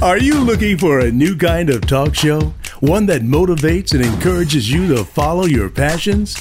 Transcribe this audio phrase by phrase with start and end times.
[0.00, 2.54] Are you looking for a new kind of talk show?
[2.78, 6.36] One that motivates and encourages you to follow your passions?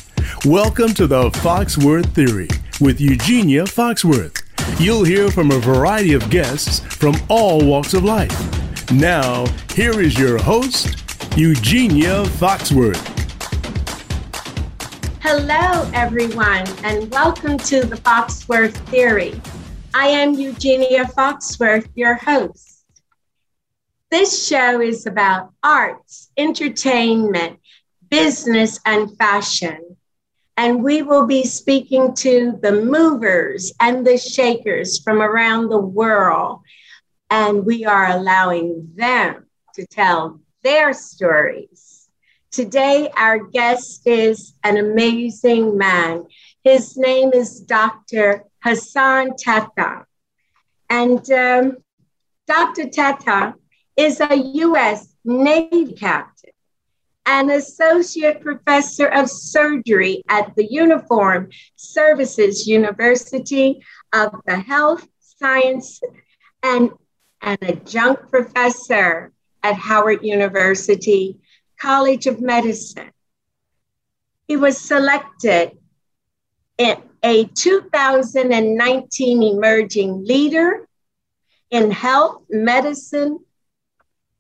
[0.46, 2.50] Welcome to the Foxworth Theory
[2.80, 4.44] with Eugenia Foxworth.
[4.80, 8.92] You'll hear from a variety of guests from all walks of life.
[8.92, 10.96] Now, here is your host,
[11.36, 13.02] Eugenia Foxworth.
[15.20, 19.42] Hello, everyone, and welcome to the Foxworth Theory.
[19.96, 22.67] I am Eugenia Foxworth, your host.
[24.10, 27.60] This show is about arts, entertainment,
[28.10, 29.98] business, and fashion.
[30.56, 36.62] And we will be speaking to the movers and the shakers from around the world.
[37.30, 42.08] And we are allowing them to tell their stories.
[42.50, 46.24] Today, our guest is an amazing man.
[46.64, 48.46] His name is Dr.
[48.64, 50.06] Hassan Tetteh.
[50.90, 51.78] And um,
[52.48, 52.86] Dr.
[52.86, 53.54] Tetteh
[53.98, 55.16] is a U.S.
[55.26, 56.52] Navy captain,
[57.26, 66.00] an associate professor of surgery at the Uniform Services University of the Health Science
[66.62, 66.92] and
[67.42, 71.40] an adjunct professor at Howard University
[71.80, 73.12] College of Medicine.
[74.48, 75.72] He was selected
[76.78, 80.88] in a 2019 Emerging Leader
[81.72, 83.40] in Health Medicine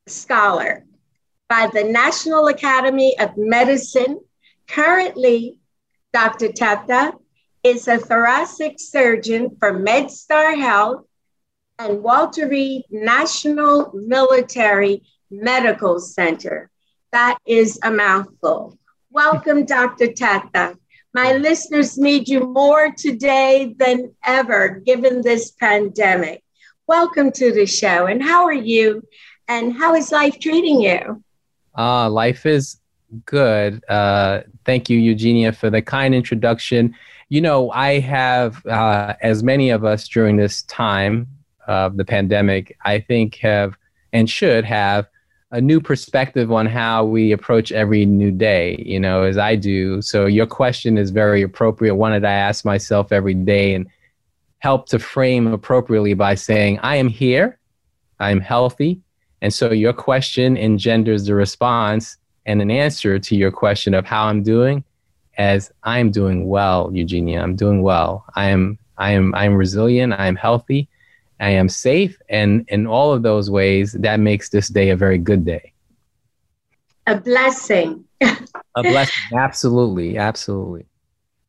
[0.09, 0.85] scholar
[1.49, 4.19] by the National Academy of Medicine.
[4.67, 5.57] Currently,
[6.13, 6.49] Dr.
[6.49, 7.13] Tetteh
[7.63, 11.05] is a thoracic surgeon for MedStar Health
[11.79, 16.69] and Walter Reed National Military Medical Center.
[17.11, 18.77] That is a mouthful.
[19.11, 20.07] Welcome, Dr.
[20.07, 20.75] Tetteh.
[21.13, 26.43] My listeners need you more today than ever, given this pandemic.
[26.87, 28.05] Welcome to the show.
[28.05, 29.03] And how are you?
[29.47, 31.23] And how is life treating you?
[31.77, 32.79] Uh, life is
[33.25, 33.83] good.
[33.89, 36.95] Uh, thank you, Eugenia, for the kind introduction.
[37.29, 41.27] You know, I have, uh, as many of us during this time
[41.67, 43.77] of the pandemic, I think have
[44.13, 45.07] and should have
[45.51, 50.01] a new perspective on how we approach every new day, you know, as I do.
[50.01, 53.87] So your question is very appropriate, one that I ask myself every day and
[54.59, 57.59] help to frame appropriately by saying, I am here,
[58.19, 59.01] I'm healthy,
[59.41, 64.25] and so your question engenders the response and an answer to your question of how
[64.25, 64.83] I'm doing
[65.37, 67.41] as I'm doing well, Eugenia.
[67.41, 68.25] I'm doing well.
[68.35, 70.89] I am I am I am resilient, I am healthy,
[71.39, 75.19] I am safe, and in all of those ways, that makes this day a very
[75.19, 75.73] good day.
[77.05, 78.03] A blessing.
[78.21, 80.85] a blessing, absolutely, absolutely.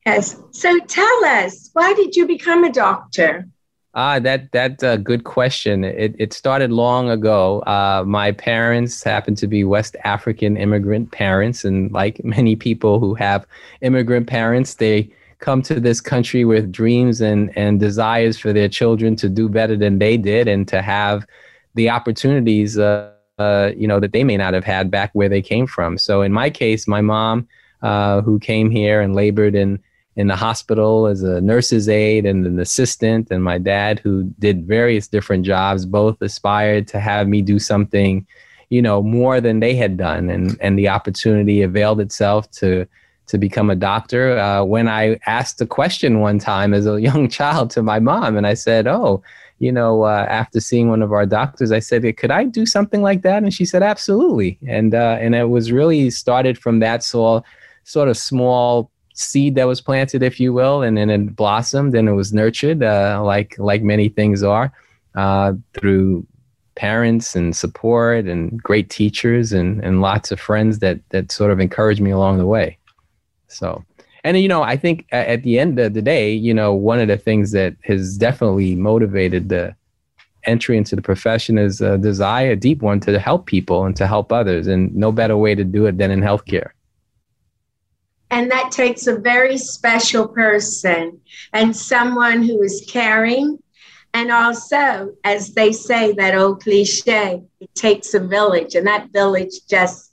[0.04, 0.36] Yes.
[0.52, 3.48] So tell us, why did you become a doctor?
[3.94, 5.82] Ah, that that's a good question.
[5.82, 7.60] It it started long ago.
[7.60, 13.14] Uh, my parents happened to be West African immigrant parents, and like many people who
[13.14, 13.46] have
[13.80, 15.10] immigrant parents, they
[15.40, 19.76] come to this country with dreams and and desires for their children to do better
[19.76, 21.26] than they did, and to have
[21.74, 25.42] the opportunities, uh, uh, you know, that they may not have had back where they
[25.42, 25.96] came from.
[25.96, 27.48] So in my case, my mom,
[27.82, 29.80] uh, who came here and labored in
[30.18, 34.66] in the hospital as a nurse's aide and an assistant, and my dad, who did
[34.66, 38.26] various different jobs, both aspired to have me do something,
[38.68, 42.84] you know, more than they had done, and and the opportunity availed itself to
[43.28, 44.36] to become a doctor.
[44.36, 48.36] Uh, when I asked a question one time as a young child to my mom,
[48.36, 49.22] and I said, "Oh."
[49.60, 53.02] You know, uh, after seeing one of our doctors, I said, "Could I do something
[53.02, 57.02] like that?" And she said, "Absolutely." And uh, and it was really started from that
[57.02, 57.42] sort
[57.82, 62.08] sort of small seed that was planted, if you will, and then it blossomed and
[62.08, 64.72] it was nurtured, uh, like like many things are,
[65.14, 66.26] uh, through
[66.76, 71.58] parents and support and great teachers and and lots of friends that that sort of
[71.58, 72.78] encouraged me along the way.
[73.48, 73.84] So,
[74.22, 77.08] and you know, I think at the end of the day, you know, one of
[77.08, 79.74] the things that has definitely motivated the
[80.44, 84.06] entry into the profession is a desire, a deep one, to help people and to
[84.06, 86.70] help others, and no better way to do it than in healthcare.
[88.30, 91.20] And that takes a very special person
[91.52, 93.58] and someone who is caring.
[94.14, 98.74] And also, as they say, that old cliche, it takes a village.
[98.74, 100.12] And that village just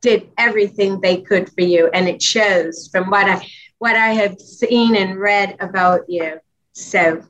[0.00, 1.88] did everything they could for you.
[1.94, 3.46] And it shows from what I
[3.78, 6.38] what I have seen and read about you.
[6.72, 7.24] So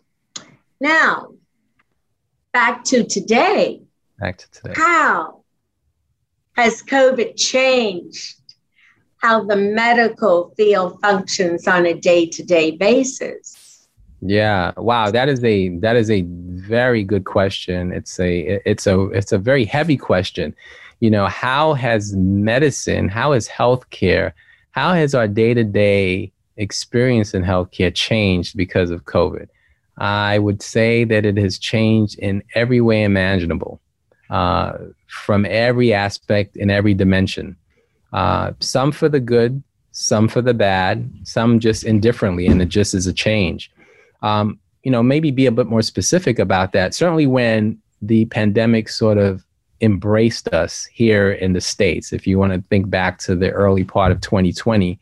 [0.80, 1.28] now
[2.52, 3.80] back to today.
[4.18, 4.74] Back to today.
[4.76, 5.44] How
[6.52, 8.41] has COVID changed
[9.22, 13.88] how the medical field functions on a day to day basis.
[14.20, 14.72] Yeah.
[14.76, 15.10] Wow.
[15.10, 17.92] That is a that is a very good question.
[17.92, 20.54] It's a it's a it's a very heavy question.
[21.00, 24.32] You know, how has medicine, how has healthcare,
[24.70, 29.48] how has our day to day experience in healthcare changed because of COVID?
[29.98, 33.80] I would say that it has changed in every way imaginable,
[34.30, 34.78] uh,
[35.08, 37.56] from every aspect in every dimension.
[38.12, 39.62] Uh, some for the good,
[39.92, 43.70] some for the bad, some just indifferently, and it just is a change.
[44.22, 46.94] Um, you know, maybe be a bit more specific about that.
[46.94, 49.44] Certainly, when the pandemic sort of
[49.80, 53.84] embraced us here in the states, if you want to think back to the early
[53.84, 54.98] part of 2020,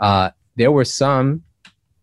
[0.00, 1.42] uh, there were some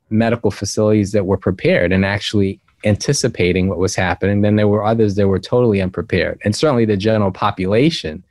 [0.10, 4.42] medical facilities that were prepared and actually anticipating what was happening.
[4.42, 8.24] Then there were others that were totally unprepared, and certainly the general population,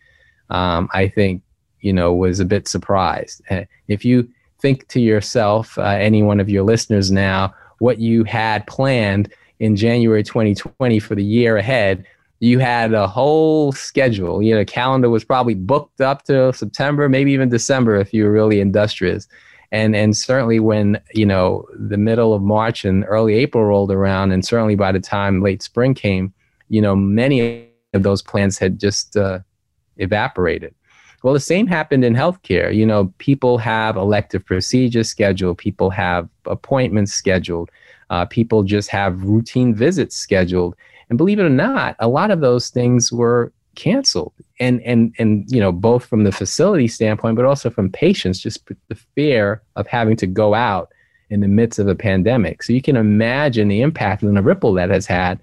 [0.50, 1.42] um, I think,
[1.84, 3.42] you know, was a bit surprised.
[3.88, 4.28] If you
[4.60, 9.76] think to yourself, uh, any one of your listeners now, what you had planned in
[9.76, 12.04] January 2020 for the year ahead,
[12.40, 14.42] you had a whole schedule.
[14.42, 18.32] You know, calendar was probably booked up to September, maybe even December if you were
[18.32, 19.28] really industrious
[19.74, 24.30] and and certainly when you know the middle of March and early April rolled around,
[24.30, 26.32] and certainly by the time late spring came,
[26.68, 29.40] you know many of those plans had just uh,
[29.96, 30.72] evaporated.
[31.24, 32.74] Well, the same happened in healthcare.
[32.76, 37.70] You know, people have elective procedures scheduled, people have appointments scheduled,
[38.10, 40.76] uh, people just have routine visits scheduled,
[41.08, 44.34] and believe it or not, a lot of those things were canceled.
[44.60, 48.60] And and and you know both from the facility standpoint but also from patients just
[48.88, 50.92] the fear of having to go out
[51.30, 52.62] in the midst of a pandemic.
[52.62, 55.40] So you can imagine the impact and the ripple that has had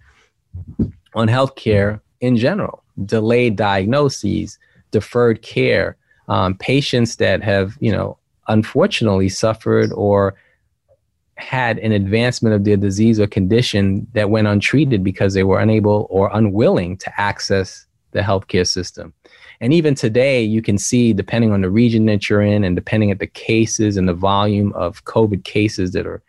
[1.16, 2.84] on healthcare in general.
[3.04, 4.60] Delayed diagnoses
[4.92, 5.98] deferred care
[6.28, 8.18] um, patients that have you know
[8.48, 10.36] unfortunately suffered or
[11.38, 16.08] had an advancement of their disease or condition that went untreated because they were unable
[16.10, 19.14] or unwilling to access the healthcare system.
[19.60, 23.12] And even today, you can see, depending on the region that you're in and depending
[23.12, 26.22] at the cases and the volume of COVID cases that are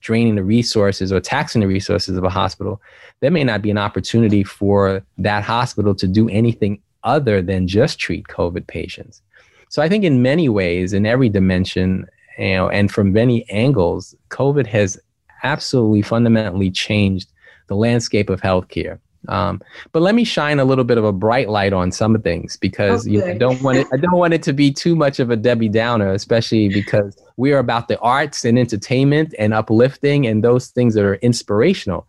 [0.00, 2.80] draining the resources or taxing the resources of a hospital,
[3.20, 7.98] there may not be an opportunity for that hospital to do anything other than just
[7.98, 9.22] treat COVID patients.
[9.68, 12.06] So I think in many ways, in every dimension,
[12.38, 14.98] you know, and from many angles, COVID has
[15.42, 17.30] absolutely fundamentally changed
[17.68, 18.98] the landscape of healthcare.
[19.28, 19.62] Um,
[19.92, 23.06] but let me shine a little bit of a bright light on some things because
[23.06, 23.14] okay.
[23.14, 23.86] you know, I don't want it.
[23.92, 27.52] I don't want it to be too much of a Debbie Downer, especially because we
[27.52, 32.06] are about the arts and entertainment and uplifting and those things that are inspirational.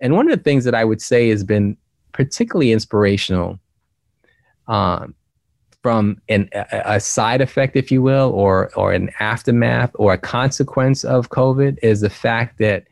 [0.00, 1.76] And one of the things that I would say has been
[2.12, 3.58] particularly inspirational
[4.68, 5.14] um,
[5.82, 11.04] from an, a, side effect, if you will, or or an aftermath or a consequence
[11.04, 12.84] of COVID is the fact that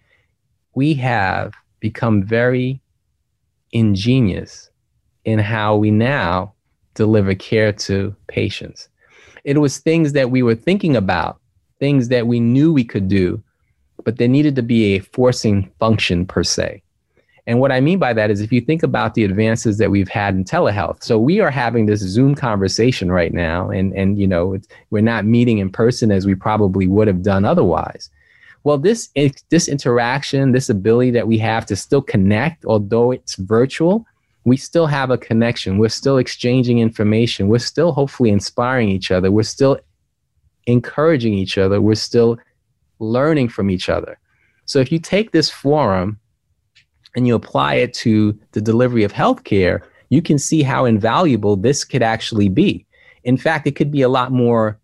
[0.75, 2.81] we have become very
[3.73, 4.71] ingenious
[5.25, 6.55] in how we now
[6.95, 8.89] deliver care to patients.
[9.45, 11.39] It was things that we were thinking about,
[11.79, 13.43] things that we knew we could do,
[14.05, 16.83] but there needed to be a forcing function per se.
[17.47, 20.09] And what I mean by that is if you think about the advances that we've
[20.09, 21.03] had in telehealth.
[21.05, 24.59] So we are having this Zoom conversation right now and and you know,
[24.91, 28.11] we're not meeting in person as we probably would have done otherwise.
[28.65, 29.11] Well, this
[29.49, 34.05] this interaction, this ability that we have to still connect, although it's virtual,
[34.45, 35.79] we still have a connection.
[35.79, 37.47] We're still exchanging information.
[37.47, 39.31] We're still hopefully inspiring each other.
[39.31, 39.79] We're still
[40.67, 41.81] encouraging each other.
[41.81, 42.39] We're still
[42.99, 44.19] learning from each other.
[44.65, 46.19] So if you take this forum
[47.17, 49.81] and you apply it to the delivery of healthcare,
[50.11, 52.87] you can see how invaluable this could actually be.
[53.25, 54.79] In fact, it could be a lot more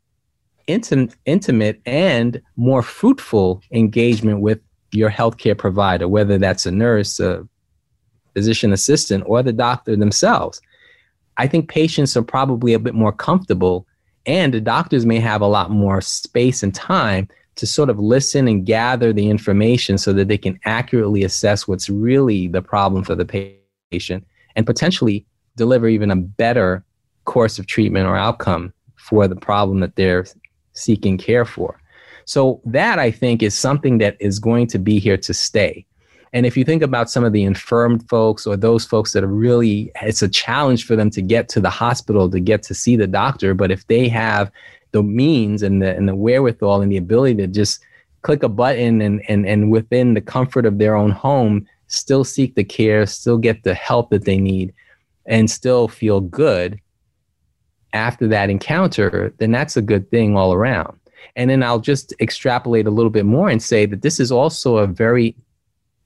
[0.66, 4.60] intimate, intimate and more fruitful engagement with
[4.92, 7.46] your healthcare provider, whether that's a nurse, a
[8.34, 10.60] physician assistant, or the doctor themselves.
[11.36, 13.86] I think patients are probably a bit more comfortable,
[14.26, 18.48] and the doctors may have a lot more space and time to sort of listen
[18.48, 23.14] and gather the information so that they can accurately assess what's really the problem for
[23.14, 23.54] the
[23.90, 26.84] patient and potentially deliver even a better
[27.24, 30.24] course of treatment or outcome for the problem that they're
[30.72, 31.80] seeking care for.
[32.24, 35.84] So that I think is something that is going to be here to stay.
[36.32, 39.26] And if you think about some of the infirmed folks or those folks that are
[39.26, 42.96] really, it's a challenge for them to get to the hospital to get to see
[42.96, 43.52] the doctor.
[43.52, 44.50] But if they have
[44.92, 47.82] the means and the, and the wherewithal and the ability to just
[48.22, 52.54] click a button and, and, and within the comfort of their own home, still seek
[52.54, 54.72] the care, still get the help that they need,
[55.26, 56.80] and still feel good,
[57.92, 60.98] after that encounter, then that's a good thing all around.
[61.36, 64.78] And then I'll just extrapolate a little bit more and say that this is also
[64.78, 65.36] a very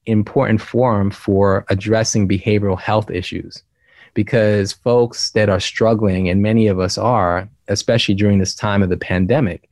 [0.06, 3.62] important forum for addressing behavioral health issues
[4.16, 8.88] because folks that are struggling, and many of us are, especially during this time of
[8.88, 9.68] the pandemic,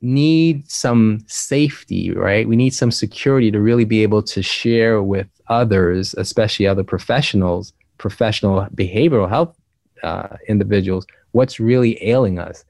[0.00, 2.48] need some safety, right?
[2.48, 7.74] We need some security to really be able to share with others, especially other professionals,
[7.98, 9.54] professional behavioral health
[10.02, 12.64] uh, individuals, what's really ailing us.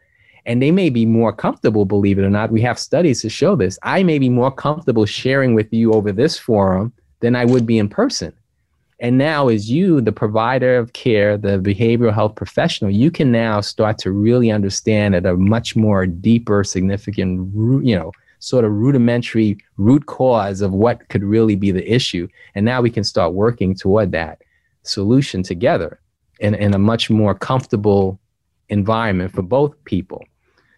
[0.45, 2.51] And they may be more comfortable, believe it or not.
[2.51, 3.79] We have studies to show this.
[3.85, 7.79] I may be more comfortable sharing with you over this forum than I would be
[7.79, 8.33] in person.
[9.01, 13.63] And now, as you, the provider of care, the behavioral health professional, you can now
[13.63, 17.51] start to really understand at a much more deeper, significant,
[17.83, 22.29] you know, sort of rudimentary root cause of what could really be the issue.
[22.55, 24.43] And now we can start working toward that
[24.83, 26.01] solution together
[26.41, 28.19] in, in a much more comfortable
[28.69, 30.23] environment for both people.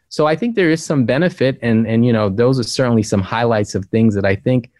[0.08, 3.22] So I think there is some benefit, and and you know those are certainly some
[3.22, 4.70] highlights of things that I think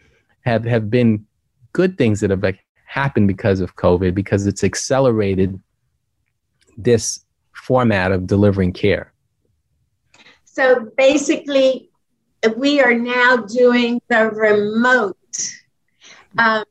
[0.43, 1.25] have have been
[1.73, 2.41] good things that have
[2.93, 5.59] happened because of COVID because it's accelerated
[6.77, 9.13] this format of delivering care.
[10.45, 11.89] So basically,
[12.57, 15.17] we are now doing the remote.
[16.37, 16.65] Um,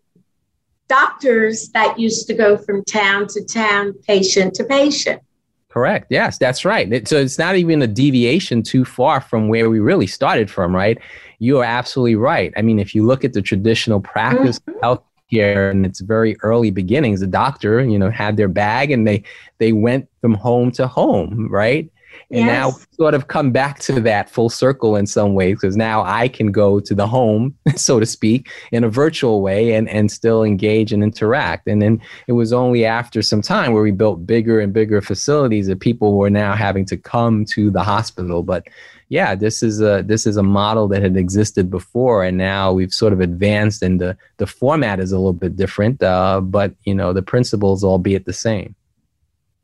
[0.87, 5.21] doctors that used to go from town to town, patient to patient.
[5.69, 6.07] Correct.
[6.09, 6.91] Yes, that's right.
[6.91, 10.75] It, so it's not even a deviation too far from where we really started from,
[10.75, 10.97] right?
[11.39, 12.51] You are absolutely right.
[12.57, 14.71] I mean, if you look at the traditional practice mm-hmm.
[14.75, 18.91] of health care in its very early beginnings, the doctor, you know, had their bag
[18.91, 19.23] and they
[19.59, 21.89] they went from home to home, right?
[22.29, 22.47] And yes.
[22.47, 26.27] now sort of come back to that full circle in some ways because now I
[26.29, 30.43] can go to the home, so to speak, in a virtual way and, and still
[30.43, 31.67] engage and interact.
[31.67, 35.67] And then it was only after some time where we built bigger and bigger facilities
[35.67, 38.43] that people were now having to come to the hospital.
[38.43, 38.67] But
[39.11, 42.93] yeah, this is a this is a model that had existed before, and now we've
[42.93, 46.95] sort of advanced, and the the format is a little bit different, uh, but you
[46.95, 48.73] know the principles albeit the same.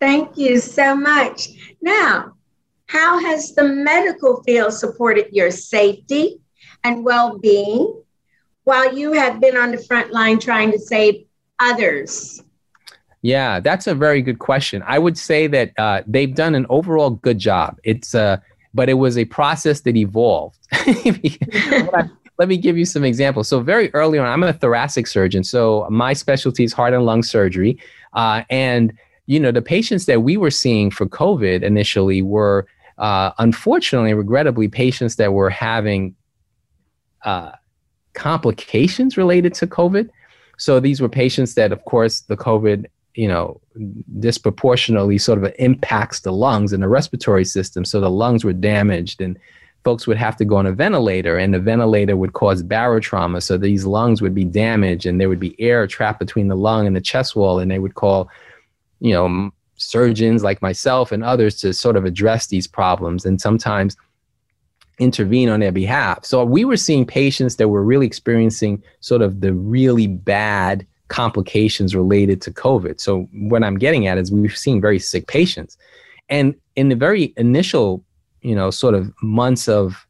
[0.02, 1.48] Thank you so much.
[1.82, 2.34] Now,
[2.88, 6.42] how has the medical field supported your safety
[6.84, 8.04] and well being
[8.66, 11.24] while you have been on the front line trying to save
[11.60, 12.44] others?
[13.22, 14.84] Yeah, that's a very good question.
[14.86, 17.80] I would say that uh, they've done an overall good job.
[17.86, 18.40] It's uh,
[18.74, 20.58] but it was a process that evolved.
[22.40, 23.48] Let me give you some examples.
[23.48, 27.24] So very early on, I'm a thoracic surgeon, so my specialty is heart and lung
[27.24, 27.80] surgery,
[28.14, 28.94] uh, and
[29.26, 34.68] you know the patients that we were seeing for COVID initially were uh, unfortunately, regrettably,
[34.68, 36.16] patients that were having
[37.24, 37.52] uh,
[38.14, 40.10] complications related to COVID.
[40.58, 42.86] So these were patients that, of course, the COVID,
[43.18, 43.60] you know,
[44.20, 47.84] disproportionately sort of impacts the lungs and the respiratory system.
[47.84, 49.40] So the lungs were damaged and
[49.84, 53.42] folks would have to go on a ventilator and the ventilator would cause barotrauma.
[53.42, 56.86] So these lungs would be damaged and there would be air trapped between the lung
[56.86, 58.30] and the chest wall and they would call,
[59.00, 63.98] you know, surgeons like myself and others to sort of address these problems and sometimes
[65.00, 66.24] intervene on their behalf.
[66.24, 71.96] So we were seeing patients that were really experiencing sort of the really bad complications
[71.96, 73.00] related to COVID.
[73.00, 75.78] So what I'm getting at is we've seen very sick patients.
[76.30, 78.04] And in the very initial,
[78.42, 80.06] you know, sort of months of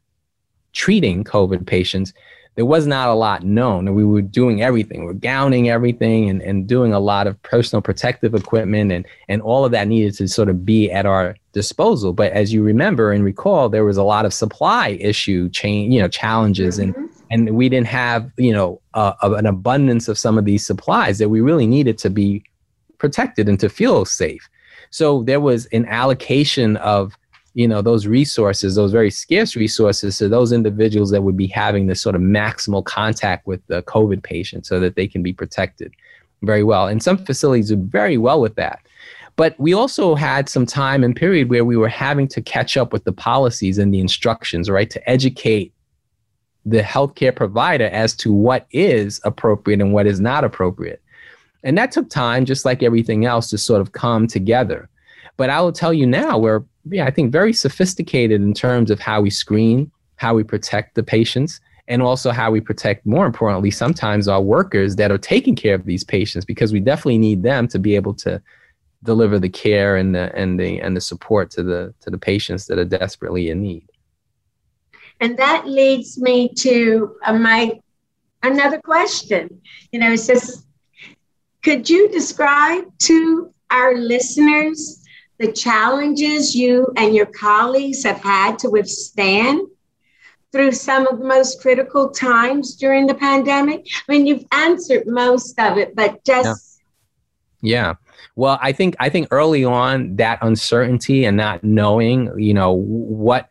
[0.72, 2.12] treating COVID patients,
[2.58, 6.42] there was not a lot known and we were doing everything we're gowning everything and,
[6.42, 10.26] and doing a lot of personal protective equipment and, and all of that needed to
[10.26, 14.02] sort of be at our disposal but as you remember and recall there was a
[14.02, 16.98] lot of supply issue chain you know challenges mm-hmm.
[16.98, 21.28] and we didn't have you know uh, an abundance of some of these supplies that
[21.28, 22.42] we really needed to be
[22.98, 24.48] protected and to feel safe.
[24.90, 27.16] So there was an allocation of
[27.54, 31.86] you know those resources those very scarce resources to those individuals that would be having
[31.86, 35.92] this sort of maximal contact with the covid patient so that they can be protected
[36.42, 36.86] very well.
[36.86, 38.80] And some facilities did very well with that.
[39.36, 42.92] But we also had some time and period where we were having to catch up
[42.92, 45.72] with the policies and the instructions right to educate
[46.66, 51.02] the healthcare provider as to what is appropriate and what is not appropriate
[51.64, 54.88] and that took time just like everything else to sort of come together
[55.38, 58.98] but I will tell you now, we're, yeah, I think very sophisticated in terms of
[58.98, 63.70] how we screen, how we protect the patients, and also how we protect, more importantly,
[63.70, 67.68] sometimes our workers that are taking care of these patients, because we definitely need them
[67.68, 68.42] to be able to
[69.04, 72.66] deliver the care and the and the and the support to the to the patients
[72.66, 73.87] that are desperately in need.
[75.20, 77.80] And that leads me to uh, my
[78.42, 79.60] another question.
[79.92, 80.64] You know, it says,
[81.62, 85.02] could you describe to our listeners
[85.38, 89.66] the challenges you and your colleagues have had to withstand
[90.50, 93.86] through some of the most critical times during the pandemic?
[94.08, 96.80] I mean, you've answered most of it, but just.
[97.60, 97.88] Yeah.
[97.88, 97.94] yeah.
[98.36, 103.48] Well, I think I think early on that uncertainty and not knowing, you know, what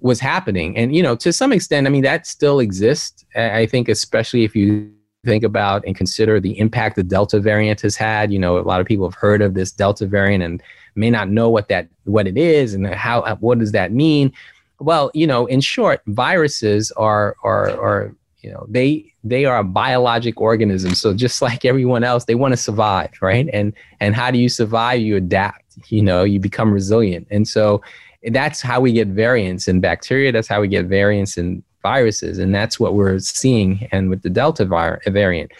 [0.00, 3.24] was happening, and you know, to some extent, I mean, that still exists.
[3.34, 4.92] I think, especially if you
[5.24, 8.32] think about and consider the impact the Delta variant has had.
[8.32, 10.62] You know, a lot of people have heard of this Delta variant and
[10.94, 14.32] may not know what that what it is and how uh, what does that mean.
[14.80, 19.64] Well, you know, in short, viruses are are are you know they they are a
[19.64, 20.94] biologic organism.
[20.94, 23.48] So just like everyone else, they want to survive, right?
[23.52, 25.00] And and how do you survive?
[25.00, 25.62] You adapt.
[25.88, 27.28] You know, you become resilient.
[27.30, 27.82] And so
[28.30, 30.32] that's how we get variants in bacteria.
[30.32, 33.88] That's how we get variants in viruses, and that's what we're seeing.
[33.92, 34.64] And with the Delta
[35.06, 35.52] variant,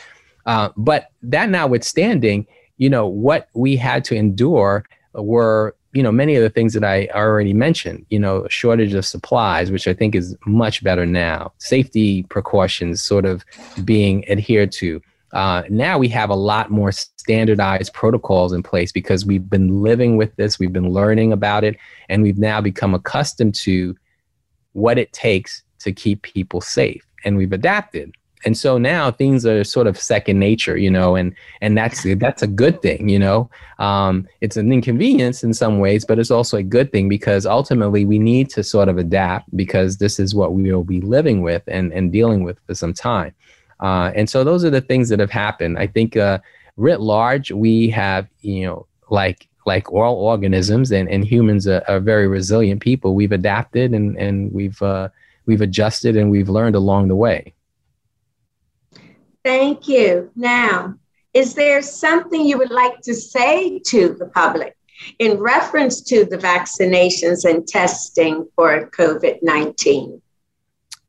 [0.46, 2.46] uh, but that notwithstanding,
[2.76, 4.84] you know what we had to endure
[5.14, 8.06] were you know many of the things that I already mentioned.
[8.10, 11.52] You know, shortage of supplies, which I think is much better now.
[11.58, 13.44] Safety precautions sort of
[13.84, 15.00] being adhered to.
[15.32, 20.16] Uh, now we have a lot more standardized protocols in place because we've been living
[20.16, 21.76] with this, we've been learning about it,
[22.08, 23.96] and we've now become accustomed to
[24.72, 27.04] what it takes to keep people safe.
[27.24, 28.12] And we've adapted
[28.44, 32.42] and so now things are sort of second nature you know and and that's that's
[32.42, 36.56] a good thing you know um, it's an inconvenience in some ways but it's also
[36.56, 40.52] a good thing because ultimately we need to sort of adapt because this is what
[40.52, 43.34] we will be living with and and dealing with for some time
[43.80, 46.38] uh, and so those are the things that have happened i think uh,
[46.76, 52.00] writ large we have you know like like all organisms and, and humans are, are
[52.00, 55.08] very resilient people we've adapted and and we've uh,
[55.46, 57.52] we've adjusted and we've learned along the way
[59.48, 60.30] Thank you.
[60.36, 60.94] Now,
[61.32, 64.76] is there something you would like to say to the public
[65.18, 70.20] in reference to the vaccinations and testing for COVID 19?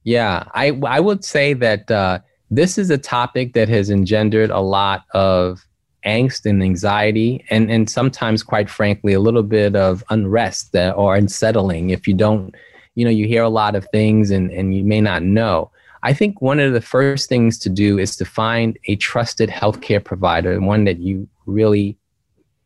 [0.04, 4.60] Yeah, I, I would say that uh, this is a topic that has engendered a
[4.60, 5.66] lot of
[6.06, 11.16] angst and anxiety, and, and sometimes, quite frankly, a little bit of unrest that, or
[11.16, 12.56] unsettling if you don't,
[12.96, 15.70] you know, you hear a lot of things and, and you may not know.
[16.02, 20.04] I think one of the first things to do is to find a trusted healthcare
[20.04, 21.98] provider, one that you really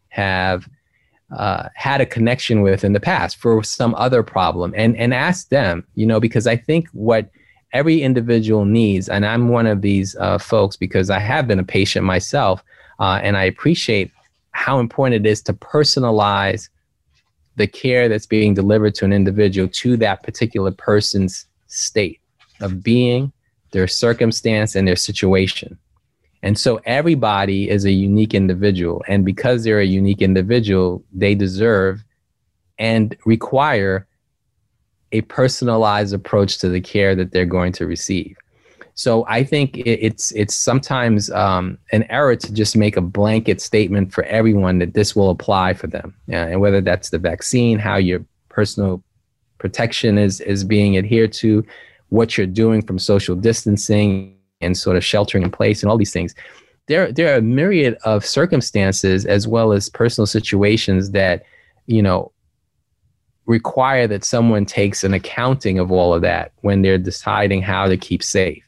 [0.09, 0.69] have
[1.35, 5.49] uh, had a connection with in the past for some other problem, and and ask
[5.49, 7.31] them, you know, because I think what
[7.73, 11.63] every individual needs, and I'm one of these uh, folks because I have been a
[11.63, 12.63] patient myself,
[12.99, 14.11] uh, and I appreciate
[14.51, 16.69] how important it is to personalize
[17.55, 22.19] the care that's being delivered to an individual to that particular person's state
[22.61, 23.31] of being,
[23.71, 25.77] their circumstance, and their situation.
[26.43, 29.03] And so everybody is a unique individual.
[29.07, 32.03] And because they're a unique individual, they deserve
[32.77, 34.07] and require
[35.13, 38.35] a personalized approach to the care that they're going to receive.
[38.95, 44.13] So I think it's it's sometimes um, an error to just make a blanket statement
[44.13, 47.95] for everyone that this will apply for them, yeah, and whether that's the vaccine, how
[47.95, 49.01] your personal
[49.57, 51.65] protection is is being adhered to,
[52.09, 56.13] what you're doing from social distancing and sort of sheltering in place and all these
[56.13, 56.35] things.
[56.87, 61.43] There, there are a myriad of circumstances as well as personal situations that,
[61.87, 62.32] you know,
[63.45, 67.97] require that someone takes an accounting of all of that when they're deciding how to
[67.97, 68.63] keep safe.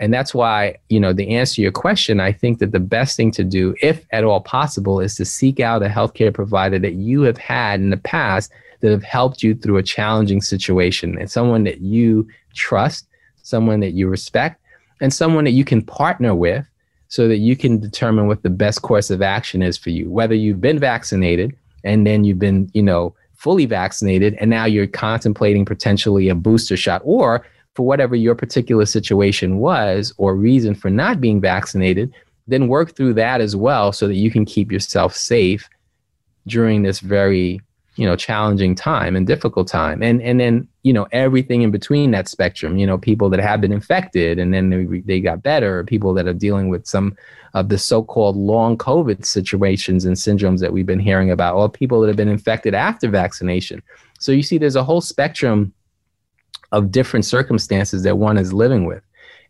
[0.00, 3.16] And that's why, you know, the answer to your question, I think that the best
[3.16, 6.94] thing to do, if at all possible, is to seek out a healthcare provider that
[6.94, 11.30] you have had in the past that have helped you through a challenging situation and
[11.30, 13.06] someone that you trust,
[13.42, 14.58] someone that you respect,
[15.02, 16.66] and someone that you can partner with
[17.08, 20.10] so that you can determine what the best course of action is for you.
[20.10, 24.86] Whether you've been vaccinated and then you've been, you know, fully vaccinated and now you're
[24.86, 30.90] contemplating potentially a booster shot or for whatever your particular situation was or reason for
[30.90, 32.12] not being vaccinated,
[32.48, 35.66] then work through that as well so that you can keep yourself safe
[36.46, 37.62] during this very
[38.00, 40.02] you know challenging time and difficult time.
[40.02, 43.60] And and then you know everything in between that spectrum you know people that have
[43.60, 47.14] been infected and then they, they got better people that are dealing with some
[47.52, 52.00] of the so-called long covid situations and syndromes that we've been hearing about or people
[52.00, 53.82] that have been infected after vaccination.
[54.18, 55.74] So you see there's a whole spectrum
[56.72, 59.02] of different circumstances that one is living with.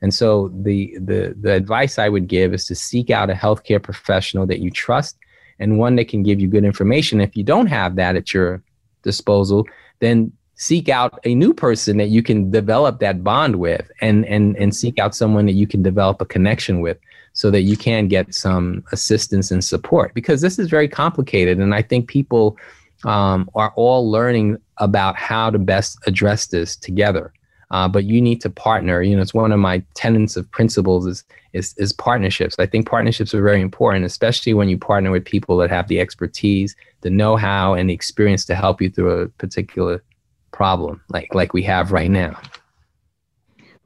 [0.02, 3.80] And so the the the advice i would give is to seek out a healthcare
[3.80, 5.16] professional that you trust
[5.60, 7.20] and one that can give you good information.
[7.20, 8.62] If you don't have that at your
[9.02, 9.66] disposal,
[10.00, 14.56] then seek out a new person that you can develop that bond with and and
[14.56, 16.98] and seek out someone that you can develop a connection with
[17.32, 21.74] so that you can get some assistance and support because this is very complicated and
[21.74, 22.58] I think people
[23.04, 27.32] um, are all learning about how to best address this together.
[27.70, 29.00] Uh, but you need to partner.
[29.00, 32.56] You know, it's one of my tenets of principles is, is is partnerships.
[32.58, 36.00] I think partnerships are very important, especially when you partner with people that have the
[36.00, 40.02] expertise, the know-how, and the experience to help you through a particular
[40.50, 42.40] problem, like like we have right now.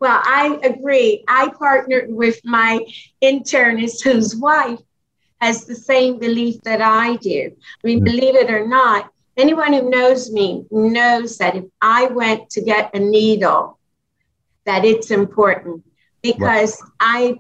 [0.00, 1.24] Well, I agree.
[1.28, 2.84] I partnered with my
[3.22, 4.80] internist whose wife
[5.40, 7.50] has the same belief that I do.
[7.52, 8.04] I mean, mm-hmm.
[8.04, 12.94] believe it or not, anyone who knows me knows that if I went to get
[12.94, 13.78] a needle,
[14.64, 15.84] that it's important
[16.22, 16.90] because right.
[17.00, 17.38] I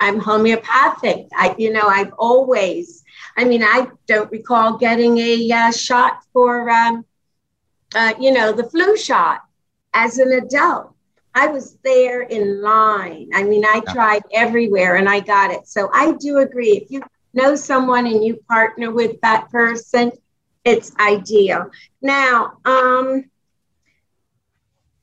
[0.00, 1.28] I'm homeopathic.
[1.36, 3.04] I you know I've always
[3.36, 7.04] I mean I don't recall getting a uh, shot for um,
[7.94, 9.42] uh, you know the flu shot
[9.92, 10.94] as an adult.
[11.34, 13.30] I was there in line.
[13.34, 15.68] I mean I tried everywhere and I got it.
[15.68, 16.72] So I do agree.
[16.72, 17.02] If you
[17.34, 20.12] know someone and you partner with that person,
[20.64, 21.70] it's ideal.
[22.00, 23.24] Now, um,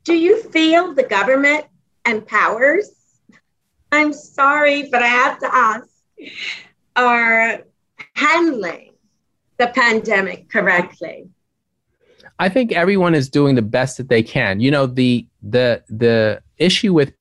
[0.03, 1.65] do you feel the government
[2.05, 2.89] and powers,
[3.91, 5.87] I'm sorry, but I have to ask,
[6.95, 7.59] are
[8.15, 8.93] handling
[9.57, 11.29] the pandemic correctly?
[12.39, 14.59] I think everyone is doing the best that they can.
[14.59, 17.13] You know, the the the issue with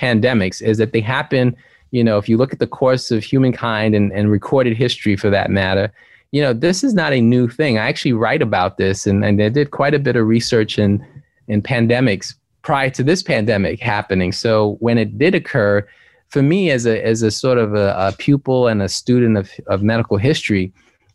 [0.00, 1.56] pandemics is that they happen,
[1.90, 5.30] you know, if you look at the course of humankind and, and recorded history for
[5.30, 5.92] that matter,
[6.32, 7.78] you know, this is not a new thing.
[7.78, 11.04] I actually write about this and, and I did quite a bit of research in,
[11.48, 14.32] in pandemics prior to this pandemic happening.
[14.32, 15.88] So when it did occur,
[16.28, 19.50] for me as a, as a sort of a, a pupil and a student of,
[19.68, 20.72] of medical history,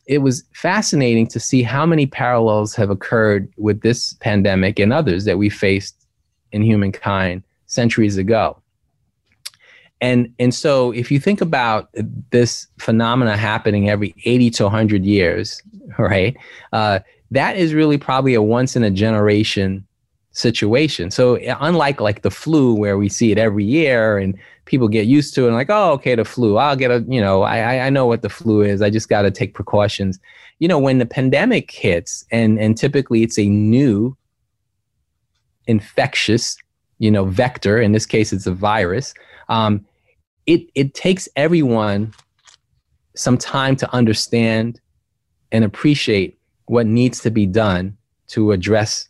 [0.08, 5.26] it was fascinating to see how many parallels have occurred with this pandemic and others
[5.26, 5.96] that we faced
[6.52, 8.63] in humankind centuries ago
[10.04, 11.90] and and so if you think about
[12.30, 15.62] this phenomena happening every 80 to 100 years
[15.98, 16.36] right
[16.74, 17.00] uh,
[17.32, 19.88] that is really probably a once in a generation
[20.34, 21.12] situation.
[21.12, 25.34] So unlike like the flu where we see it every year and people get used
[25.36, 26.58] to it and like oh okay the flu.
[26.58, 28.82] I'll get a you know i i know what the flu is.
[28.82, 30.20] I just got to take precautions.
[30.60, 34.18] You know when the pandemic hits and and typically it's a new
[35.68, 36.58] infectious
[36.98, 39.14] you know vector in this case it's a virus
[39.50, 39.86] um,
[40.46, 42.14] it it takes everyone
[43.16, 44.80] some time to understand
[45.52, 47.96] and appreciate what needs to be done
[48.28, 49.08] to address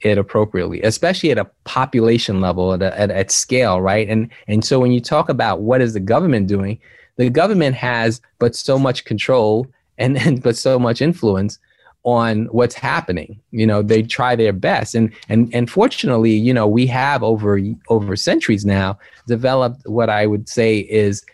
[0.00, 4.08] it appropriately, especially at a population level, at, a, at, at scale, right?
[4.08, 6.78] And and so when you talk about what is the government doing,
[7.16, 9.66] the government has but so much control
[9.98, 11.58] and, and but so much influence
[12.06, 13.38] on what's happening.
[13.50, 17.60] You know, they try their best, and and and fortunately, you know, we have over
[17.88, 21.24] over centuries now developed what I would say is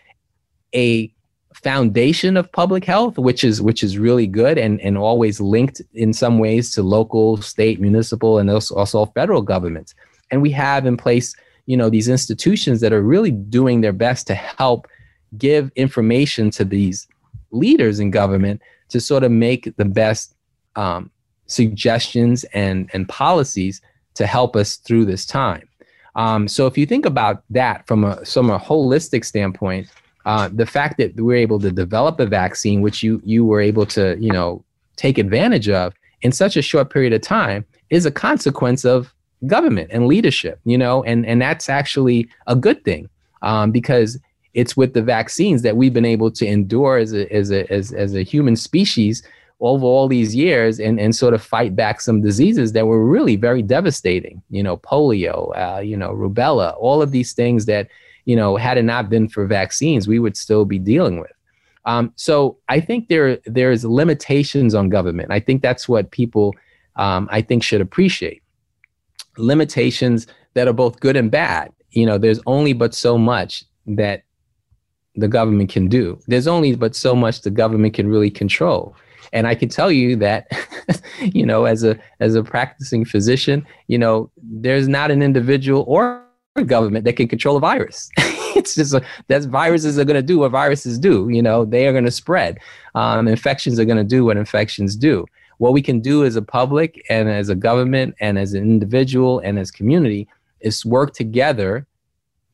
[0.75, 1.13] a
[1.53, 6.11] foundation of public health, which is which is really good and and always linked in
[6.11, 9.93] some ways to local, state, municipal, and also, also federal governments.
[10.31, 11.35] And we have in place,
[11.67, 14.87] you know, these institutions that are really doing their best to help
[15.37, 17.07] give information to these
[17.51, 18.59] leaders in government
[18.89, 20.35] to sort of make the best
[20.75, 21.09] um,
[21.45, 23.81] suggestions and, and policies
[24.15, 25.67] to help us through this time.
[26.15, 29.87] Um, so if you think about that from a, from a holistic standpoint,
[30.25, 33.85] uh, the fact that we're able to develop a vaccine, which you, you were able
[33.87, 34.63] to, you know,
[34.95, 39.13] take advantage of in such a short period of time is a consequence of
[39.47, 43.09] government and leadership, you know, and, and that's actually a good thing
[43.41, 44.17] um, because
[44.53, 47.91] it's with the vaccines that we've been able to endure as a, as a, as,
[47.91, 49.23] as a human species
[49.63, 53.37] over all these years and, and sort of fight back some diseases that were really
[53.37, 54.43] very devastating.
[54.49, 57.87] You know, polio, uh, you know, rubella, all of these things that,
[58.25, 61.31] you know, had it not been for vaccines, we would still be dealing with.
[61.85, 65.31] Um, so I think there there's limitations on government.
[65.31, 66.53] I think that's what people
[66.97, 68.43] um, I think should appreciate.
[69.37, 71.71] Limitations that are both good and bad.
[71.91, 74.23] You know, there's only but so much that
[75.15, 76.19] the government can do.
[76.27, 78.95] There's only but so much the government can really control.
[79.31, 80.47] And I can tell you that,
[81.21, 86.23] you know, as a as a practicing physician, you know, there's not an individual or
[86.65, 88.09] government that can control a virus.
[88.55, 91.29] it's just a, viruses are going to do what viruses do.
[91.29, 92.59] You know, they are going to spread.
[92.95, 95.25] Um, infections are going to do what infections do.
[95.57, 99.39] What we can do as a public and as a government and as an individual
[99.39, 100.27] and as community
[100.59, 101.87] is work together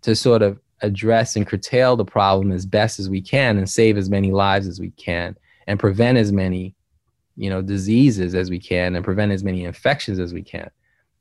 [0.01, 3.97] to sort of address and curtail the problem as best as we can and save
[3.97, 5.35] as many lives as we can
[5.69, 6.75] and prevent as many
[7.37, 10.69] you know diseases as we can and prevent as many infections as we can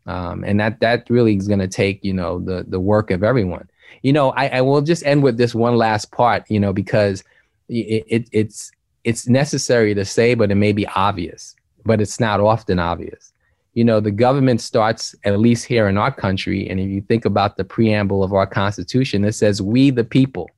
[0.06, 3.22] um, and that that really is going to take you know the the work of
[3.22, 3.68] everyone
[4.02, 7.22] you know I, I will just end with this one last part you know because
[7.68, 8.72] it, it it's
[9.04, 11.54] it's necessary to say but it may be obvious
[11.88, 13.32] but it's not often obvious.
[13.74, 17.24] You know, the government starts, at least here in our country, and if you think
[17.24, 20.50] about the preamble of our Constitution, it says, We the people.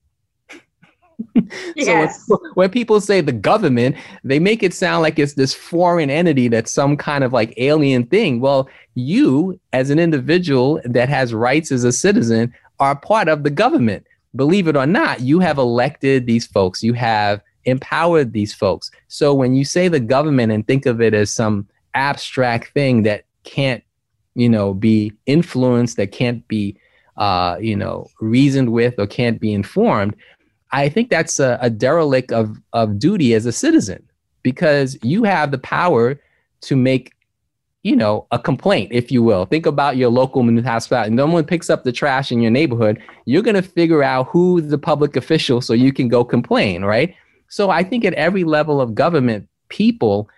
[1.76, 2.24] Yes.
[2.26, 6.10] so when, when, people say the government, they make it sound like it's this foreign
[6.10, 8.40] entity that's some kind of like alien thing.
[8.40, 13.50] Well, you, as an individual that has rights as a citizen, are part of the
[13.50, 14.06] government.
[14.34, 16.82] Believe it or not, you have elected these folks.
[16.82, 18.90] You have empowered these folks.
[19.08, 23.24] So when you say the government and think of it as some abstract thing that
[23.44, 23.82] can't,
[24.34, 26.76] you know, be influenced, that can't be,
[27.16, 30.16] uh, you know, reasoned with or can't be informed,
[30.72, 34.06] I think that's a, a derelict of, of duty as a citizen
[34.42, 36.20] because you have the power
[36.62, 37.12] to make
[37.82, 39.46] you know, a complaint, if you will.
[39.46, 41.14] Think about your local municipality.
[41.14, 43.02] No one picks up the trash in your neighborhood.
[43.24, 47.14] You're going to figure out who's the public official so you can go complain, right?
[47.48, 50.28] So I think at every level of government, people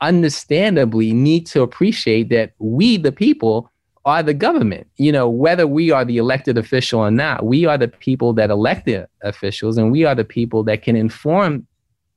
[0.00, 3.70] understandably need to appreciate that we, the people,
[4.04, 4.86] are the government.
[4.96, 8.50] You know, whether we are the elected official or not, we are the people that
[8.50, 11.66] elect the officials, and we are the people that can inform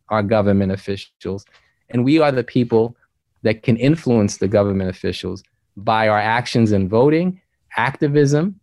[0.09, 1.45] our government officials,
[1.89, 2.95] and we are the people
[3.41, 5.43] that can influence the government officials
[5.75, 7.41] by our actions in voting,
[7.75, 8.59] activism,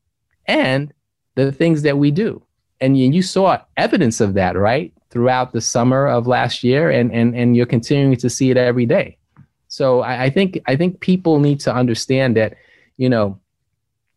[0.47, 0.93] and
[1.35, 2.43] the things that we do.
[2.81, 4.93] And you saw evidence of that, right?
[5.11, 8.87] throughout the summer of last year, and and and you're continuing to see it every
[8.87, 9.17] day.
[9.69, 12.55] So I, I think I think people need to understand that,
[13.01, 13.41] you know,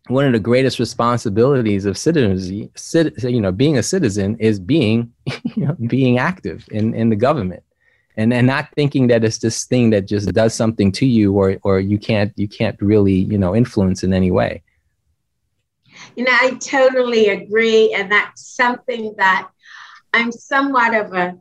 [0.08, 5.14] one of the greatest responsibilities of citizens, you know, being a citizen is being,
[5.56, 7.64] you know, being active in, in the government,
[8.18, 11.58] and and not thinking that it's this thing that just does something to you, or
[11.64, 14.62] or you can't you can't really you know influence in any way.
[16.18, 19.50] You know, I totally agree, and that's something that
[20.14, 21.38] I'm somewhat of a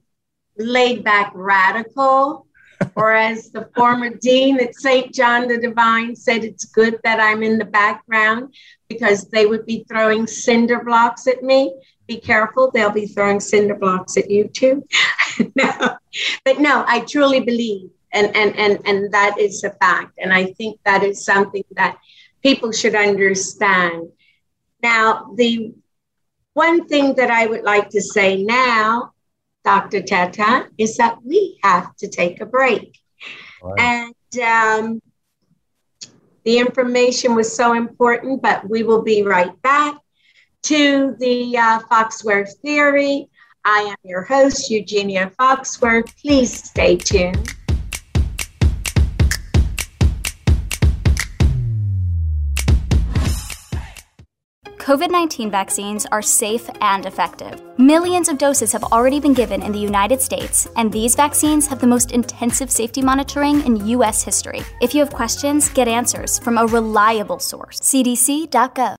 [0.57, 2.47] laid back radical,
[2.95, 5.13] or as the former dean at St.
[5.13, 8.55] John the Divine said, it's good that I'm in the background
[8.89, 11.75] because they would be throwing cinder blocks at me.
[12.07, 14.87] Be careful, they'll be throwing cinder blocks at you too.
[15.55, 15.97] no.
[16.45, 20.19] But no, I truly believe, and, and, and, and that is a fact.
[20.19, 21.99] And I think that is something that
[22.43, 24.09] people should understand.
[24.83, 25.75] Now, the
[26.55, 29.12] one thing that I would like to say now,
[29.65, 30.03] Dr.
[30.03, 32.99] Tetteh, is that we have to take a break.
[33.63, 34.15] Right.
[34.35, 35.03] And um,
[36.45, 39.97] the information was so important, but we will be right back
[40.65, 43.29] to the uh, Foxworth Theory.
[43.65, 46.13] I am your host, Eugenia Foxworth.
[46.21, 47.55] Please stay tuned.
[54.83, 57.63] COVID 19 vaccines are safe and effective.
[57.79, 61.79] Millions of doses have already been given in the United States, and these vaccines have
[61.79, 64.25] the most intensive safety monitoring in U.S.
[64.25, 64.63] history.
[64.81, 68.97] If you have questions, get answers from a reliable source cdc.gov.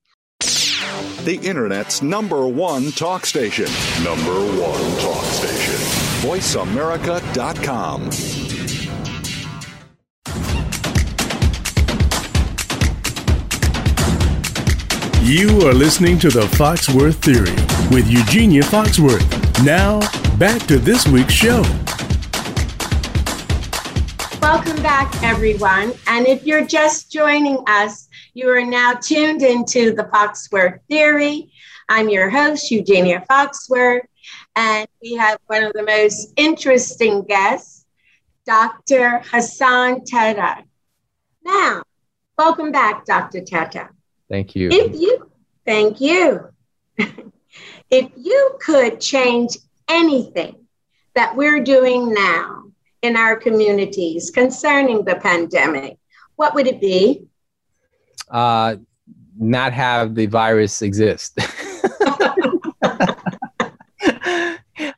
[1.26, 3.68] The Internet's number one talk station.
[4.06, 5.76] Number one talk station.
[6.24, 8.10] VoiceAmerica.com.
[15.26, 17.56] You are listening to the Foxworth Theory
[17.96, 19.24] with Eugenia Foxworth.
[19.64, 20.02] Now,
[20.36, 21.62] back to this week's show.
[24.42, 25.94] Welcome back, everyone.
[26.08, 31.54] And if you're just joining us, you are now tuned into the Foxworth Theory.
[31.88, 34.02] I'm your host, Eugenia Foxworth,
[34.58, 37.86] and we have one of the most interesting guests,
[38.46, 39.22] Dr.
[39.32, 40.64] Hassan Tetteh.
[41.46, 41.84] Now,
[42.38, 43.40] welcome back, Dr.
[43.40, 43.88] Tetteh.
[44.30, 44.70] Thank you.
[44.72, 45.30] If you,
[45.66, 46.50] thank you.
[47.90, 49.58] if you could change
[49.88, 50.56] anything
[51.16, 52.64] that we're doing now
[53.02, 55.98] in our communities concerning the pandemic,
[56.36, 57.28] what would it be?
[58.30, 58.78] Uh,
[59.38, 61.38] not have the virus exist.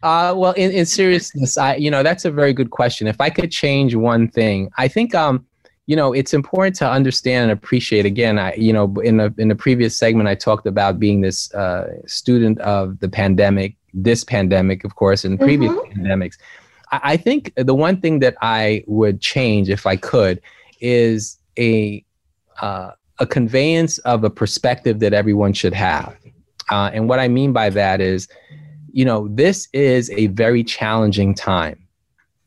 [0.05, 3.07] Uh, well, in, in seriousness, I you know that's a very good question.
[3.07, 5.47] If I could change one thing, I think um,
[5.87, 9.47] you know it's important to understand and appreciate again i you know in the in
[9.47, 14.83] the previous segment i talked about being this uh, student of the pandemic this pandemic
[14.83, 16.01] of course and previous mm-hmm.
[16.01, 16.37] pandemics.
[16.91, 20.41] I, I, think the one thing that i would change if i could
[20.81, 22.03] is a
[22.61, 26.15] uh, a conveyance of a perspective that everyone should have.
[26.69, 28.27] Uh, and what i mean by that is
[28.91, 31.79] you know this is a very challenging time.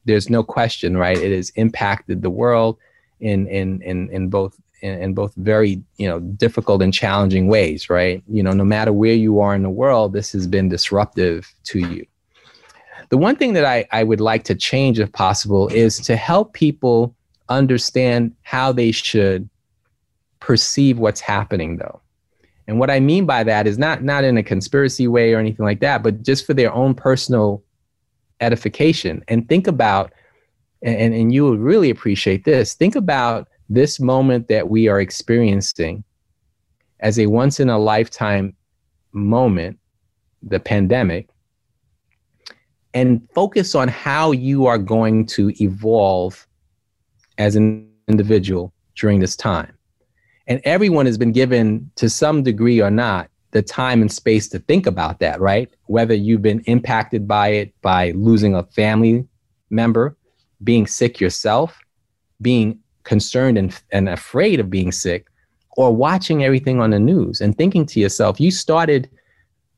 [0.04, 1.16] There's no question right?
[1.16, 2.78] It has impacted the world
[3.20, 7.90] in in in, in both in, in both very you know difficult and challenging ways
[7.90, 11.52] right you know no matter where you are in the world this has been disruptive
[11.64, 12.06] to you
[13.10, 16.52] the one thing that I, I would like to change if possible is to help
[16.52, 17.14] people
[17.48, 19.48] understand how they should
[20.40, 22.00] perceive what's happening though.
[22.66, 25.64] And what I mean by that is not not in a conspiracy way or anything
[25.64, 27.62] like that, but just for their own personal
[28.40, 29.24] edification.
[29.26, 30.12] And think about,
[30.82, 32.74] and, and you would really appreciate this.
[32.74, 36.04] Think about this moment that we are experiencing
[37.00, 38.54] as a once in a lifetime
[39.12, 39.78] moment,
[40.42, 41.28] the pandemic,
[42.94, 46.46] and focus on how you are going to evolve
[47.36, 49.72] as an individual during this time.
[50.46, 54.58] And everyone has been given, to some degree or not, the time and space to
[54.58, 55.70] think about that, right?
[55.86, 59.26] Whether you've been impacted by it by losing a family
[59.70, 60.16] member,
[60.64, 61.78] being sick yourself,
[62.40, 65.26] being concerned and, and afraid of being sick,
[65.76, 69.08] or watching everything on the news and thinking to yourself, you started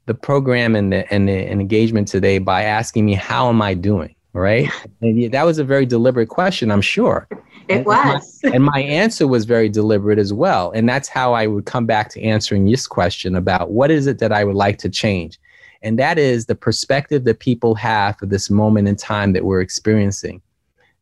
[0.07, 4.15] the program and the, and the engagement today by asking me, how am I doing?
[4.33, 4.71] Right.
[5.03, 7.29] And that was a very deliberate question, I'm sure.
[7.69, 8.41] It was.
[8.43, 10.73] And my, and my answer was very deliberate as well.
[10.73, 14.19] And that's how I would come back to answering this question about what is it
[14.19, 15.39] that I would like to change?
[15.83, 19.63] And that is the perspective that people have for this moment in time that we're
[19.63, 20.43] experiencing.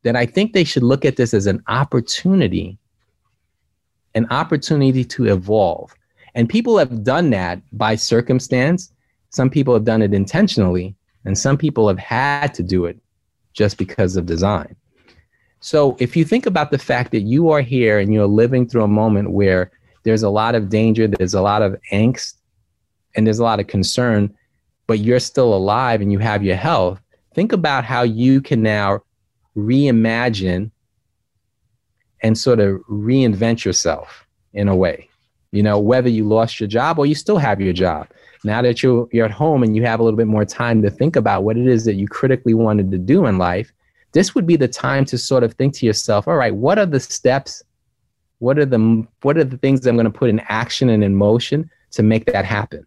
[0.05, 2.79] That I think they should look at this as an opportunity,
[4.15, 5.95] an opportunity to evolve.
[6.35, 8.93] And people have done that by circumstance.
[9.31, 12.99] Some people have done it intentionally, and some people have had to do it
[13.53, 14.77] just because of design.
[15.61, 18.85] So if you think about the fact that you are here and you're living through
[18.85, 19.73] a moment where
[20.05, 22.35] there's a lot of danger, there's a lot of angst,
[23.17, 24.33] and there's a lot of concern,
[24.87, 27.01] but you're still alive and you have your health,
[27.35, 29.03] think about how you can now
[29.57, 30.71] reimagine
[32.23, 35.09] and sort of reinvent yourself in a way.
[35.53, 38.09] You know, whether you lost your job or you still have your job.
[38.45, 40.91] Now that you're, you're at home and you have a little bit more time to
[40.91, 43.73] think about what it is that you critically wanted to do in life,
[44.13, 46.87] this would be the time to sort of think to yourself, all right, what are
[46.87, 47.63] the steps?
[48.39, 51.17] What are the what are the things I'm going to put in action and in
[51.17, 52.87] motion to make that happen?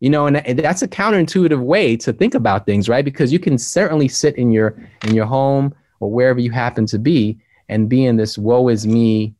[0.00, 3.04] You know, and, that's a counterintuitive way to think about things, right?
[3.04, 6.98] Because you can certainly sit in your in your home or wherever you happen to
[6.98, 9.34] be and be in this woe is me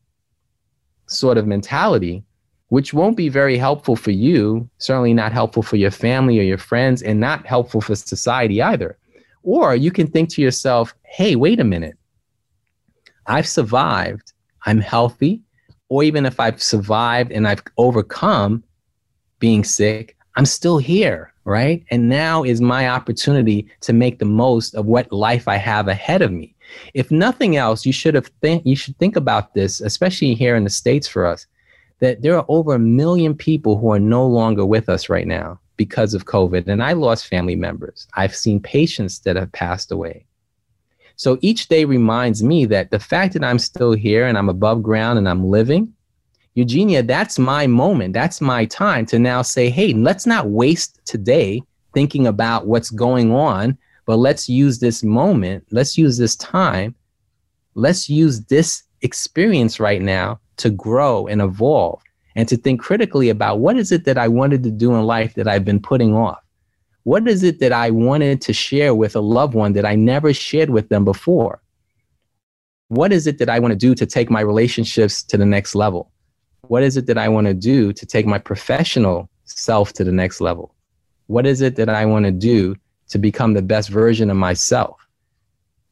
[1.06, 2.22] sort of mentality,
[2.68, 6.58] which won't be very helpful for you, certainly not helpful for your family or your
[6.58, 8.98] friends, and not helpful for society either.
[9.42, 11.96] Or you can think to yourself, hey, wait a minute.
[13.26, 14.32] I've survived.
[14.66, 15.40] I'm healthy.
[15.88, 18.62] Or even if I've survived and I've overcome
[19.38, 21.84] being sick, I'm still here, right?
[21.90, 26.22] And now is my opportunity to make the most of what life I have ahead
[26.22, 26.54] of me.
[26.94, 30.62] If nothing else, you should have think you should think about this, especially here in
[30.62, 31.48] the States for us,
[31.98, 35.58] that there are over a million people who are no longer with us right now
[35.76, 36.68] because of COVID.
[36.68, 38.06] And I lost family members.
[38.14, 40.24] I've seen patients that have passed away.
[41.16, 44.84] So each day reminds me that the fact that I'm still here and I'm above
[44.84, 45.92] ground and I'm living,
[46.58, 48.14] Eugenia, that's my moment.
[48.14, 51.62] That's my time to now say, hey, let's not waste today
[51.94, 56.96] thinking about what's going on, but let's use this moment, let's use this time,
[57.76, 62.02] let's use this experience right now to grow and evolve
[62.34, 65.34] and to think critically about what is it that I wanted to do in life
[65.34, 66.42] that I've been putting off?
[67.04, 70.34] What is it that I wanted to share with a loved one that I never
[70.34, 71.62] shared with them before?
[72.88, 75.76] What is it that I want to do to take my relationships to the next
[75.76, 76.10] level?
[76.68, 80.12] What is it that I want to do to take my professional self to the
[80.12, 80.74] next level?
[81.26, 82.76] What is it that I want to do
[83.08, 84.96] to become the best version of myself?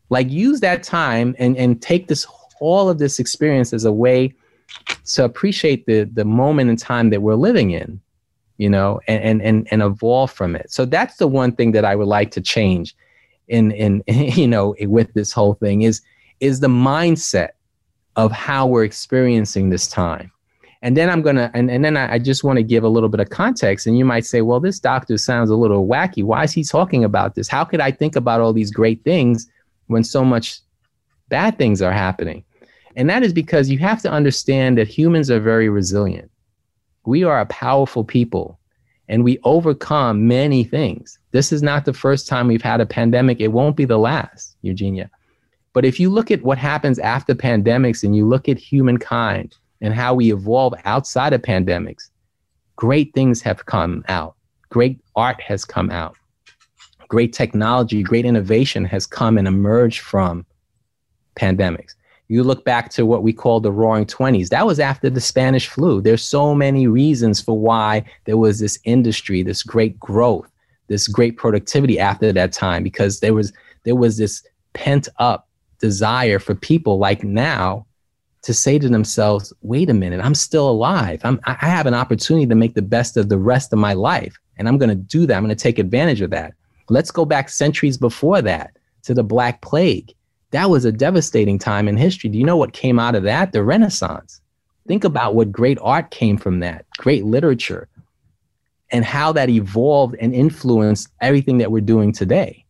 [0.09, 2.27] Like use that time and, and take this
[2.61, 4.35] all of this experience as a way
[5.05, 8.01] to appreciate the the moment in time that we're living in
[8.59, 11.85] you know and and and, and evolve from it so that's the one thing that
[11.85, 12.97] i would like to change
[13.49, 16.01] in in you know with this whole thing is
[16.41, 17.51] is the mindset
[18.17, 20.31] of how we're experiencing this time
[20.87, 23.09] and then i'm gonna and, and then I, I just want to give a little
[23.09, 26.45] bit of context and you might say well this doctor sounds a little wacky why
[26.45, 29.49] is he talking about this how could i think about all these great things
[29.89, 30.61] when so much
[31.29, 32.45] bad things are happening
[32.97, 36.31] and that is because you have to understand that humans are very resilient.
[37.05, 38.59] We are a powerful people
[39.09, 41.19] and we overcome many things.
[41.31, 43.41] This is not the first time we've had a pandemic.
[43.41, 45.11] It won't be the last, Eugenia.
[45.75, 49.95] But if you look at what happens after pandemics and you look at humankind and
[49.95, 52.11] how we evolve outside of pandemics,
[52.77, 54.35] great things have come out.
[54.71, 56.17] Great art has come out.
[57.09, 60.45] Great technology, great innovation has come and emerged from
[61.37, 61.95] pandemics.
[62.29, 64.49] You look back to what we call the roaring 20s.
[64.49, 66.01] That was after the Spanish flu.
[66.01, 70.51] There's so many reasons for why there was this industry, this great growth,
[70.89, 73.53] this great productivity after that time because there was
[73.85, 75.49] there was this pent up
[75.79, 77.87] desire for people like now
[78.47, 81.21] to say to themselves, wait a minute, I'm still alive.
[81.25, 84.39] I'm, I have an opportunity to make the best of the rest of my life.
[84.57, 85.37] And I'm going to do that.
[85.37, 86.55] I'm going to take advantage of that.
[86.89, 90.15] Let's go back centuries before that to the Black Plague.
[90.53, 92.31] That was a devastating time in history.
[92.31, 93.51] Do you know what came out of that?
[93.51, 94.41] The Renaissance.
[94.87, 97.89] Think about what great art came from that, great literature,
[98.93, 102.65] and how that evolved and influenced everything that we're doing today.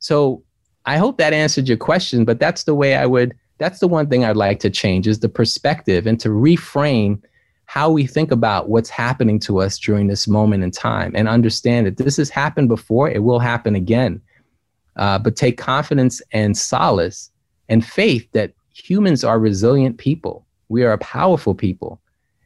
[0.00, 0.42] So
[0.84, 4.08] I hope that answered your question, but that's the way I would, that's the one
[4.08, 7.22] thing I'd like to change is the perspective and to reframe
[7.66, 11.86] how we think about what's happening to us during this moment in time and understand
[11.86, 14.20] that this has happened before, it will happen again.
[14.96, 17.30] Uh, but take confidence and solace
[17.68, 20.44] and faith that humans are resilient people.
[20.68, 22.00] We are a powerful people,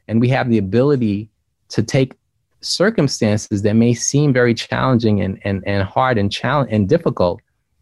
[0.07, 1.29] and we have the ability
[1.69, 2.13] to take
[2.61, 7.41] circumstances that may seem very challenging and, and, and hard and challenge and difficult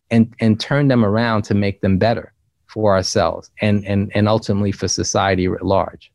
[0.10, 2.32] and, and turn them around to make them better
[2.76, 6.12] for ourselves and, and, and ultimately for society at large.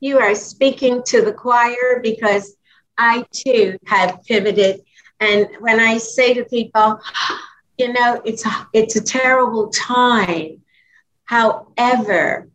[0.00, 2.56] You are speaking to the choir because
[2.98, 4.82] I too have pivoted.
[5.18, 7.00] And when I say to people,
[7.78, 10.60] you know, it's a, it's a terrible time.
[11.24, 12.50] However,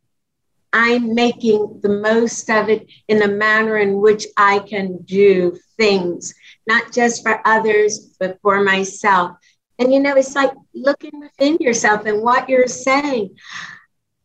[0.73, 6.35] I'm making the most of it in the manner in which I can do things,
[6.67, 9.37] not just for others, but for myself.
[9.80, 13.36] And you know, it's like looking within yourself and what you're saying.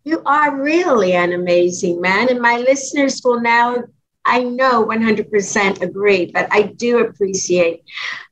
[0.05, 2.29] You are really an amazing man.
[2.31, 3.85] And my listeners will now,
[4.25, 7.83] I know 100% agree, but I do appreciate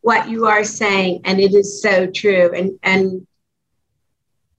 [0.03, 1.23] what you are saying.
[1.25, 2.53] And it is so true.
[2.55, 3.27] And, and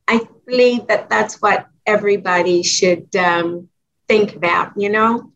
[0.08, 3.70] I believe that that's what everybody should um,
[4.08, 4.74] think about.
[4.78, 5.32] You know,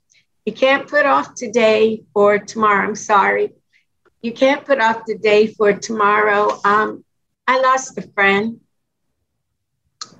[0.45, 2.87] you can't put off today or tomorrow.
[2.87, 3.53] I'm sorry.
[4.21, 6.59] You can't put off the day for tomorrow.
[6.63, 7.03] Um,
[7.51, 8.61] I lost a friend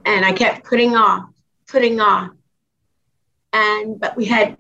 [0.06, 1.30] and I kept putting off,
[1.66, 2.32] putting off.
[3.54, 4.58] And, but we had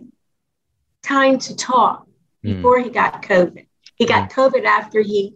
[1.01, 2.07] time to talk
[2.41, 2.55] mm.
[2.55, 3.67] before he got COVID.
[3.95, 4.33] He got mm.
[4.35, 5.35] COVID after he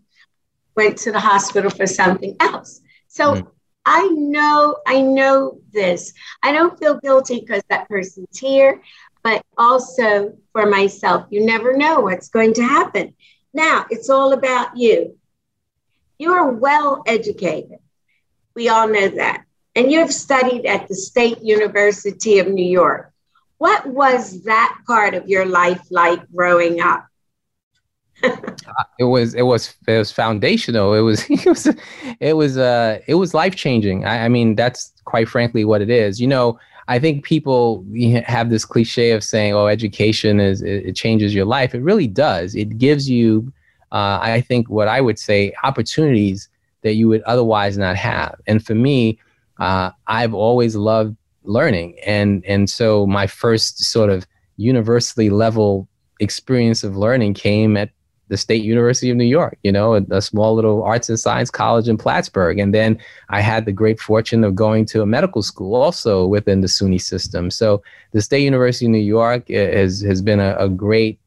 [0.77, 2.79] went to the hospital for something else.
[3.09, 3.47] So mm.
[3.85, 6.13] I know, I know this.
[6.41, 8.81] I don't feel guilty because that person's here,
[9.23, 11.25] but also for myself.
[11.31, 13.13] You never know what's going to happen.
[13.53, 15.17] Now it's all about you.
[16.17, 17.79] You are well educated.
[18.55, 19.43] We all know that.
[19.75, 23.11] And you have studied at the State University of New York.
[23.57, 27.07] What was that part of your life like growing up?
[28.99, 30.93] it was it was it was foundational.
[30.93, 31.67] It was it was
[32.19, 34.05] it was uh it was life changing.
[34.05, 36.19] I, I mean that's quite frankly what it is.
[36.19, 37.85] You know, I think people
[38.25, 42.07] have this cliche of saying, "Oh, education is it, it changes your life." It really
[42.07, 42.55] does.
[42.55, 43.51] It gives you,
[43.95, 46.49] uh, I think, what I would say, opportunities
[46.81, 48.35] that you would otherwise not have.
[48.45, 49.17] And for me,
[49.57, 54.27] uh, I've always loved learning, and and so my first sort of
[54.57, 55.87] universally level
[56.19, 57.89] experience of learning came at
[58.27, 61.87] the State University of New York, you know, a, small little arts and science college
[61.87, 62.57] in Plattsburgh.
[62.57, 62.97] And then
[63.29, 66.99] I had the great fortune of going to a medical school also within the SUNY
[66.99, 67.51] system.
[67.51, 67.83] So
[68.13, 71.19] the State University of New York has, has been a, a great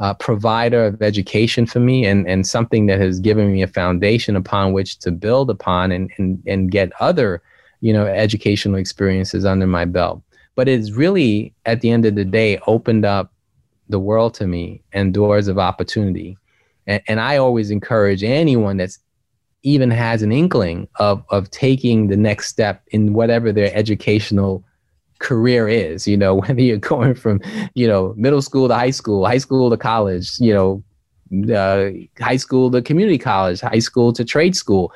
[0.00, 4.34] uh, provider of education for me and, and something that has given me a foundation
[4.34, 7.42] upon which to build upon and, and, and get other,
[7.80, 10.22] you know, educational experiences under my belt.
[10.56, 13.32] But it's really, at the end of the day, opened up
[13.88, 16.38] the world to me and doors of opportunity.
[16.86, 18.98] And, and I always encourage anyone that's
[19.62, 24.64] even has an inkling of of taking the next step in whatever their educational
[25.20, 27.40] career is you know whether you're going from
[27.74, 30.82] you know middle school to high school high school to college you know
[31.54, 31.90] uh,
[32.20, 34.92] high school to community college high school to trade school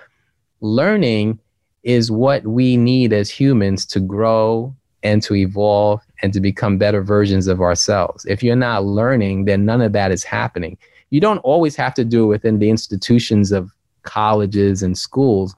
[0.60, 1.38] learning
[1.84, 7.02] is what we need as humans to grow and to evolve and to become better
[7.02, 8.24] versions of ourselves.
[8.24, 10.78] If you're not learning, then none of that is happening.
[11.10, 13.70] You don't always have to do it within the institutions of
[14.02, 15.54] colleges and schools.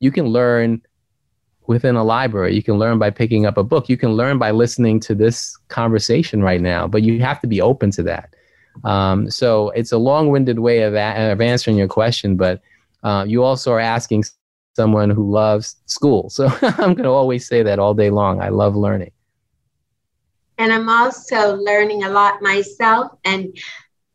[0.00, 0.82] You can learn
[1.68, 2.54] within a library.
[2.54, 3.88] You can learn by picking up a book.
[3.88, 7.60] You can learn by listening to this conversation right now, but you have to be
[7.60, 8.34] open to that.
[8.84, 12.60] Um, so it's a long winded way of, a- of answering your question, but
[13.02, 14.24] uh, you also are asking
[14.74, 16.28] someone who loves school.
[16.30, 18.40] So I'm going to always say that all day long.
[18.40, 19.12] I love learning.
[20.58, 23.12] And I'm also learning a lot myself.
[23.24, 23.56] And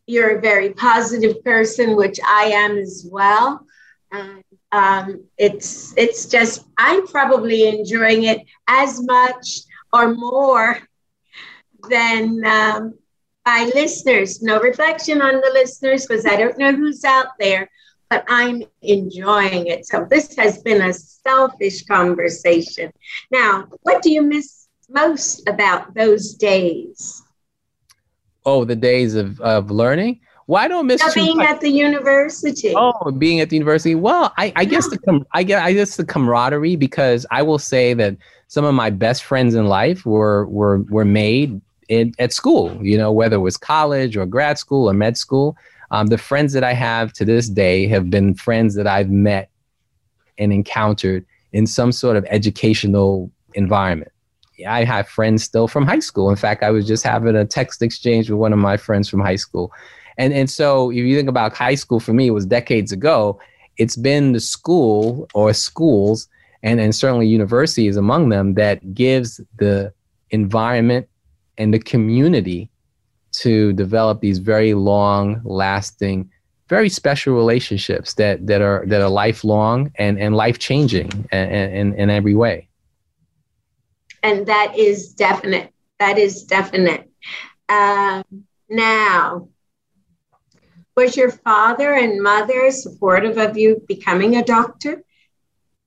[0.06, 3.64] you're a very positive person, which I am as well.
[4.10, 4.42] And
[4.72, 9.60] um, it's it's just I'm probably enjoying it as much
[9.92, 10.78] or more
[11.88, 12.94] than um,
[13.46, 14.42] my listeners.
[14.42, 17.70] No reflection on the listeners because I don't know who's out there,
[18.10, 19.86] but I'm enjoying it.
[19.86, 22.90] So this has been a selfish conversation.
[23.30, 27.22] Now, what do you miss most about those days?
[28.44, 30.20] Oh, the days of, of learning?
[30.52, 32.74] Why don't miss being at the university?
[32.76, 33.94] Oh, being at the university.
[33.94, 37.58] Well, I, I guess the com- I guess I guess the camaraderie because I will
[37.58, 42.34] say that some of my best friends in life were were were made in, at
[42.34, 42.78] school.
[42.82, 45.56] You know, whether it was college or grad school or med school.
[45.90, 49.48] Um, the friends that I have to this day have been friends that I've met
[50.36, 51.24] and encountered
[51.54, 54.12] in some sort of educational environment.
[54.68, 56.28] I have friends still from high school.
[56.28, 59.20] In fact, I was just having a text exchange with one of my friends from
[59.20, 59.72] high school.
[60.22, 63.40] And, and so if you think about high school for me, it was decades ago.
[63.76, 66.28] It's been the school or schools
[66.62, 69.92] and, and certainly universities among them that gives the
[70.30, 71.08] environment
[71.58, 72.70] and the community
[73.32, 76.30] to develop these very long lasting
[76.68, 81.94] very special relationships that that are that are lifelong and and life changing in, in,
[81.94, 82.66] in every way.
[84.22, 85.70] And that is definite.
[85.98, 87.10] That is definite.
[87.68, 88.24] Um,
[88.70, 89.48] now
[90.96, 95.02] was your father and mother supportive of you becoming a doctor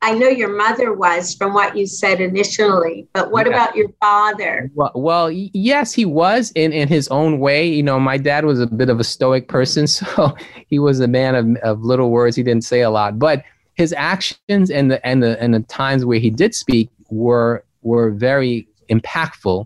[0.06, 3.54] I know your mother was from what you said initially, but what yeah.
[3.54, 4.70] about your father?
[4.76, 7.68] Well, well, yes, he was in, in his own way.
[7.68, 10.36] You know, my dad was a bit of a stoic person, so
[10.68, 12.36] he was a man of, of little words.
[12.36, 13.44] He didn't say a lot, but
[13.74, 18.12] his actions and the and the and the times where he did speak were were
[18.12, 19.66] very impactful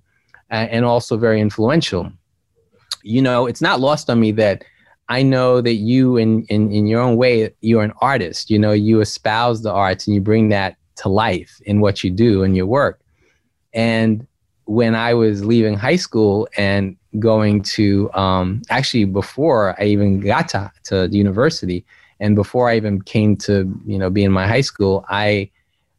[0.51, 2.09] uh, and also very influential.
[3.03, 4.63] You know, it's not lost on me that
[5.09, 8.51] I know that you, in, in, in your own way, you're an artist.
[8.51, 12.11] You know, you espouse the arts and you bring that to life in what you
[12.11, 13.01] do in your work.
[13.73, 14.27] And
[14.65, 20.49] when I was leaving high school and going to, um, actually, before I even got
[20.49, 21.83] to, to university,
[22.19, 25.49] and before I even came to, you know, be in my high school, I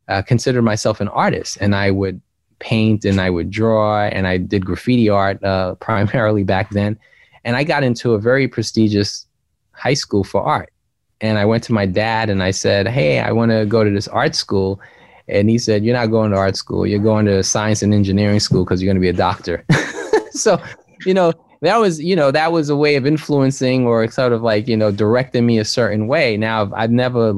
[0.07, 2.21] uh, considered myself an artist, and I would
[2.61, 6.97] paint and I would draw, and I did graffiti art uh, primarily back then
[7.45, 9.27] and I got into a very prestigious
[9.73, 10.73] high school for art.
[11.21, 13.91] And I went to my dad and I said, Hey, I want to go to
[13.91, 14.81] this art school.
[15.29, 16.87] And he said, You're not going to art school.
[16.87, 19.65] You're going to science and engineering school because you're going to be a doctor.
[20.31, 20.61] so,
[21.05, 21.33] you know,
[21.63, 24.77] that was, you know, that was a way of influencing or sort of like, you
[24.77, 26.37] know, directing me a certain way.
[26.37, 27.35] Now, I've never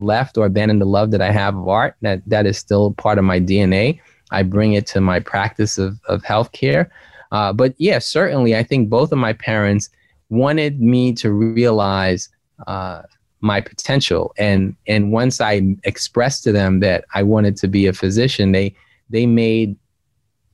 [0.00, 1.96] left or abandoned the love that I have of art.
[2.02, 4.00] That that is still part of my DNA.
[4.30, 6.90] I bring it to my practice of, of healthcare.
[7.34, 9.90] Uh, but yeah, certainly, I think both of my parents
[10.28, 12.28] wanted me to realize
[12.68, 13.02] uh,
[13.40, 17.92] my potential, and and once I expressed to them that I wanted to be a
[17.92, 18.76] physician, they
[19.10, 19.74] they made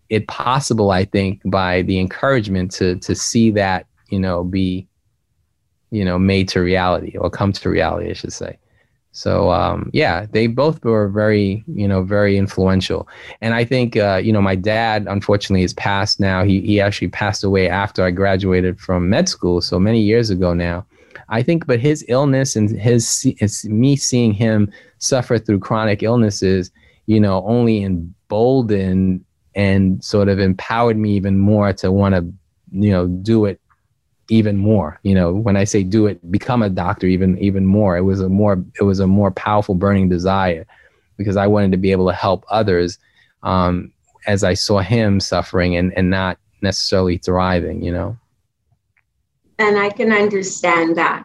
[0.09, 0.91] it possible.
[0.91, 4.89] I think by the encouragement to to see that you know be
[5.91, 8.59] you know made to reality or come to reality, I should say.
[9.13, 13.09] So um, yeah, they both were very, you know, very influential.
[13.41, 16.45] And I think, uh, you know, my dad unfortunately is passed now.
[16.45, 20.55] He he actually passed away after I graduated from med school, so many years ago
[20.55, 20.87] now.
[21.29, 26.71] I think, but his illness and his, his me seeing him suffer through chronic illnesses,
[27.07, 32.23] you know, only emboldened and sort of empowered me even more to want to,
[32.73, 33.61] you know, do it
[34.31, 34.99] even more.
[35.03, 37.97] You know when i say do it become a doctor even even more.
[37.97, 40.67] It was a more it was a more powerful burning desire
[41.17, 42.99] because i wanted to be able to help others
[43.43, 43.93] um,
[44.27, 48.17] as i saw him suffering and and not necessarily thriving you know?
[49.59, 51.25] And i can understand that.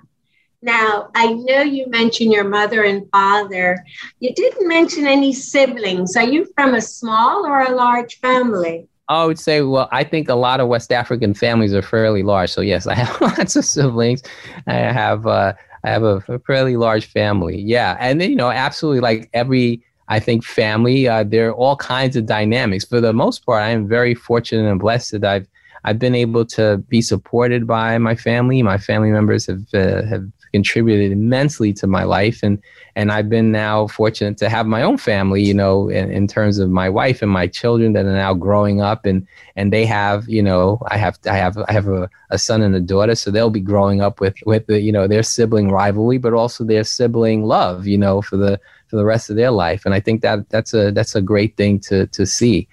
[0.62, 3.84] Now i know you mentioned your mother and father.
[4.20, 6.18] You didn't mention any siblings.
[6.18, 10.30] Are you from a small or a large family I would say, well, I think
[10.30, 12.52] a lot of West African families are fairly large.
[12.52, 14.24] So yes, I have lots of siblings.
[14.68, 15.54] I have uh,
[15.84, 17.60] I have a, a, fairly large family.
[17.60, 21.76] Yeah, and then you know, absolutely, like every I think family, uh, there are all
[21.76, 22.86] kinds of dynamics.
[22.86, 25.48] For the most part, I am very fortunate and blessed that I've
[25.84, 28.64] I've been able to be supported by my family.
[28.64, 30.28] My family members have uh, have
[30.58, 32.40] contributed immensely to my life.
[32.46, 32.56] And
[32.98, 36.56] and I've been now fortunate to have my own family you know in, in terms
[36.60, 39.06] of my wife and my children that are now growing up.
[39.06, 42.62] And and they have you know I have I have I have a, a son
[42.62, 43.16] and a daughter.
[43.16, 46.64] So they'll be growing up with with the, you know their sibling rivalry but also
[46.64, 49.86] their sibling love you know for the for the rest of their life.
[49.86, 52.68] And I think that that's a that's a great thing to to see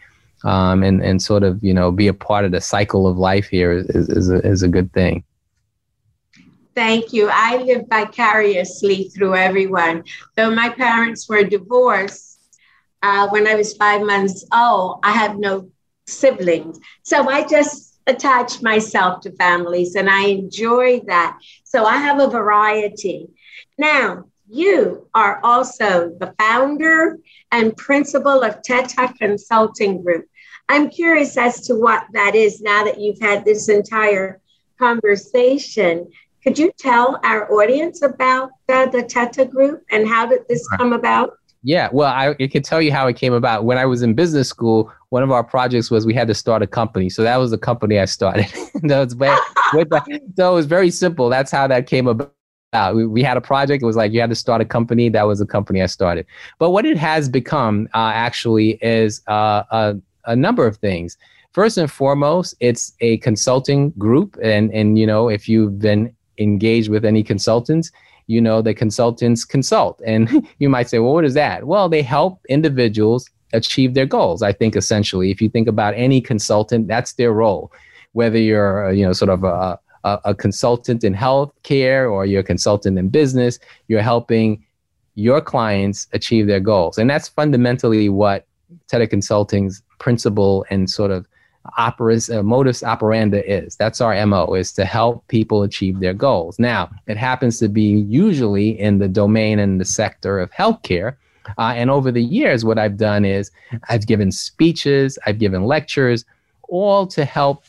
[0.45, 3.49] um, and and sort of you know be a part of the cycle of life
[3.49, 5.25] here is is a, is a good thing.
[6.75, 7.29] Thank you.
[7.31, 10.05] I live vicariously through everyone.
[10.37, 12.41] Though my parents were divorced
[13.03, 15.71] uh, when I was five months old, I have no
[16.07, 16.79] siblings.
[17.03, 21.39] So I just attach myself to families and I enjoy that.
[21.65, 23.29] So I have a variety.
[23.79, 27.19] Now, you are also the founder
[27.51, 30.27] and principal of Tetteh Consulting Group.
[30.69, 34.41] I'm curious as to what that is now that you've had this entire
[34.79, 36.11] conversation.
[36.43, 40.93] Could you tell our audience about uh, the Tetteh Group and how did this come
[40.93, 41.39] about?
[41.63, 43.65] Yeah, well, I, I can tell you how it came about.
[43.65, 46.61] When I was in business school, one of our projects was we had to start
[46.61, 47.09] a company.
[47.09, 48.47] So that was the company I started.
[48.83, 49.37] that was way,
[49.73, 50.05] way back.
[50.37, 51.29] So it was very simple.
[51.29, 52.33] That's how that came about.
[52.93, 53.85] We, we had a project.
[53.85, 55.09] It was like you had to start a company.
[55.11, 56.27] That was the company I started.
[56.59, 61.17] But what it has become uh, actually is uh, a, a number of things.
[61.53, 66.89] First and foremost, it's a consulting group, and and you know if you've been engaged
[66.89, 67.91] with any consultants,
[68.27, 71.67] you know the consultants consult, and you might say, well, what is that?
[71.67, 74.43] Well, they help individuals achieve their goals.
[74.43, 77.73] I think essentially, if you think about any consultant, that's their role.
[78.13, 82.41] Whether you're, uh, you know, sort of a, a, a consultant in healthcare or you're
[82.41, 83.59] a consultant in business,
[83.89, 84.65] you're helping
[85.15, 86.99] your clients achieve their goals.
[86.99, 88.47] And that's fundamentally what
[88.91, 91.27] Tetteh Consulting's principle and sort of
[91.79, 93.77] operas, uh, modus operandi is.
[93.77, 96.59] That's our MO, is to help people achieve their goals.
[96.59, 101.17] Now, it happens to be usually in the domain and the sector of healthcare,
[101.59, 103.51] uh, and over the years, what I've done is
[103.89, 106.25] I've given speeches, I've given lectures,
[106.69, 107.65] all to help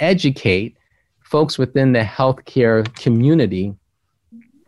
[0.00, 0.76] educate
[1.20, 3.74] folks within the healthcare community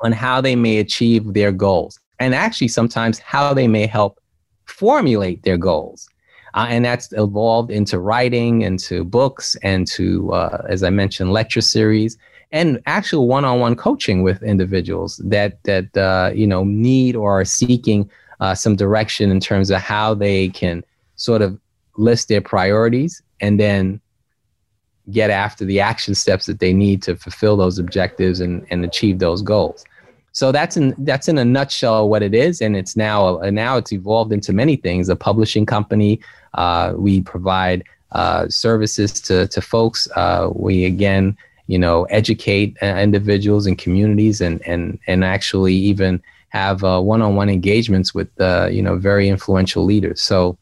[0.03, 4.21] on how they may achieve their goals, and actually sometimes how they may help
[4.67, 6.09] formulate their goals.
[6.55, 11.61] Uh, and that's evolved into writing, into books, and to, uh, as I mentioned, lecture
[11.61, 12.19] series
[12.53, 18.11] and actual one-on-one coaching with individuals that that uh, you know need or are seeking
[18.41, 20.83] uh, some direction in terms of how they can
[21.17, 21.59] sort of
[21.97, 24.01] list their priorities and then
[25.11, 29.19] get after the action steps that they need to fulfill those objectives and, and achieve
[29.19, 29.85] those goals.
[30.33, 33.93] So that's in that's in a nutshell what it is, and it's now now it's
[33.93, 35.09] evolved into many things.
[35.09, 36.21] A publishing company.
[36.55, 40.09] Uh, we provide uh, services to to folks.
[40.17, 41.37] Uh, we again
[41.71, 47.49] you know, educate uh, individuals and communities and, and, and actually even have uh, one-on-one
[47.49, 50.21] engagements with, uh, you know, very influential leaders.
[50.21, 50.59] So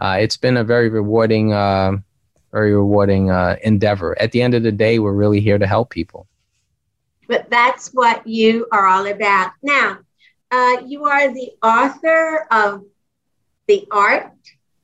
[0.00, 3.26] it's been a very rewarding, very rewarding
[3.64, 4.16] endeavor.
[4.20, 6.28] At the end of the day, we're really here to help people.
[7.32, 9.52] But that's what you are all about.
[9.62, 10.00] Now,
[10.50, 12.84] uh, you are the author of
[13.66, 14.34] The Art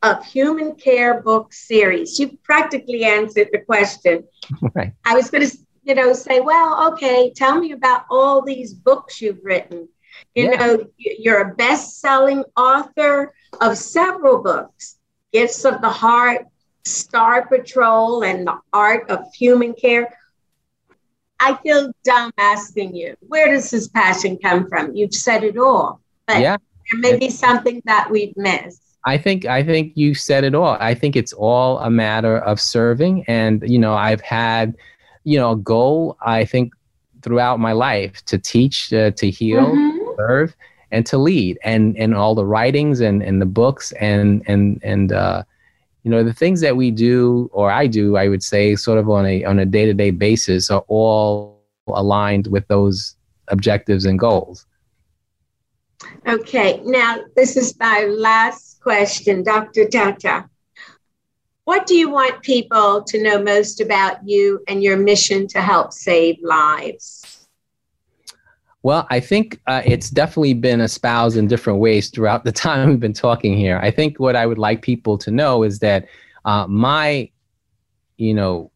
[0.03, 2.18] of Human Care book series.
[2.18, 4.24] You practically answered the question.
[4.74, 4.94] Right.
[5.05, 9.20] I was going to you know, say, well, okay, tell me about all these books
[9.20, 9.86] you've written.
[10.34, 10.57] You yeah.
[10.57, 14.96] know, you're a best selling author of several books
[15.34, 16.46] Gifts of the Heart,
[16.86, 20.16] Star Patrol, and The Art of Human Care.
[21.41, 24.95] I feel dumb asking you, where does this passion come from?
[24.95, 26.57] You've said it all, but yeah.
[26.91, 28.82] there may be something that we've missed.
[29.07, 30.76] I think I think you said it all.
[30.80, 34.74] I think it's all a matter of serving, and you know, I've had
[35.28, 36.72] you know, a goal, I think,
[37.20, 39.99] throughout my life to teach, uh, to heal, mm-hmm.
[40.16, 40.57] serve,
[40.91, 41.59] and to lead.
[41.62, 45.43] And, and all the writings and, and the books and, and, and, uh,
[46.09, 49.11] you know, the things that we do, or I do, I would say, sort of
[49.11, 53.14] on a, on a day to day basis, are all aligned with those
[53.48, 54.64] objectives and goals.
[56.26, 59.84] Okay, now this is my last question, Dr.
[59.84, 60.48] Tetteh.
[61.64, 65.92] What do you want people to know most about you and your mission to help
[65.92, 67.38] save lives?
[68.83, 73.01] Well, I think uh, it's definitely been espoused in different ways throughout the time we've
[73.01, 73.79] been talking here.
[73.83, 76.07] I think what I would like people to know is that
[76.45, 77.31] uh, my,
[78.16, 78.70] you know,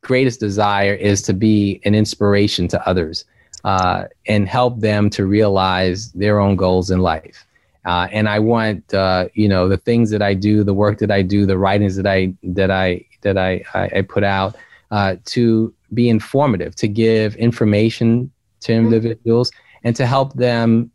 [0.00, 3.24] greatest desire is to be an inspiration to others
[3.64, 7.44] uh, and help them to realize their own goals in life.
[7.84, 11.10] Uh, and I want uh, you know the things that I do, the work that
[11.10, 14.56] I do, the writings that I that I that I I, I put out
[14.90, 18.30] uh, to be informative, to give information
[18.60, 19.50] to individuals,
[19.84, 20.90] and to help them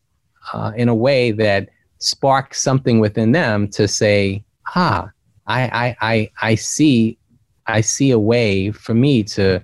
[0.53, 4.43] uh, in a way that sparks something within them to say,
[4.75, 5.09] "Ah,
[5.47, 7.17] I I I I see
[7.67, 9.63] I see a way for me to."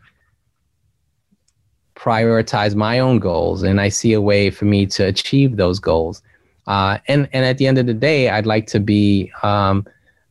[1.95, 6.21] prioritize my own goals and I see a way for me to achieve those goals.
[6.65, 9.85] Uh, and and at the end of the day, I'd like to be um,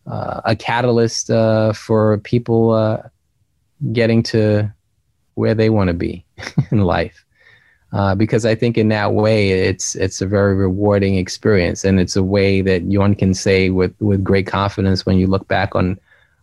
[0.07, 3.03] uh, a catalyst uh, for people uh,
[3.93, 4.73] getting to
[5.35, 6.25] where they want to be
[6.71, 7.25] in life.
[7.93, 12.17] Uh, because I think in that way, it's it's a very rewarding experience, and it's
[12.17, 15.99] a way that one can say with with great confidence when you look back on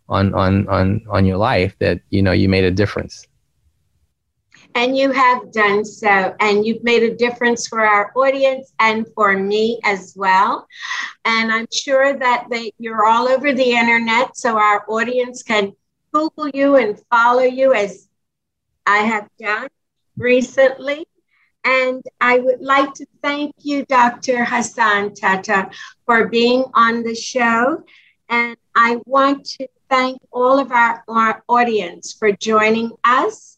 [0.10, 3.28] on on on on your life that you know you made a difference.
[4.74, 6.36] And you have done so.
[6.40, 10.68] And you've made a difference for our audience and for me as well.
[11.26, 15.74] And i'm sure that they, you're all over the internet so our audience can
[16.14, 18.08] google you and follow you as
[18.86, 19.68] i have done
[20.18, 21.06] recently
[21.66, 24.46] and I would like to thank you, Dr.
[24.46, 25.74] Hassan Tetteh,
[26.06, 27.84] for being on the show.
[28.30, 33.58] And I want to thank all of our, our audience for joining us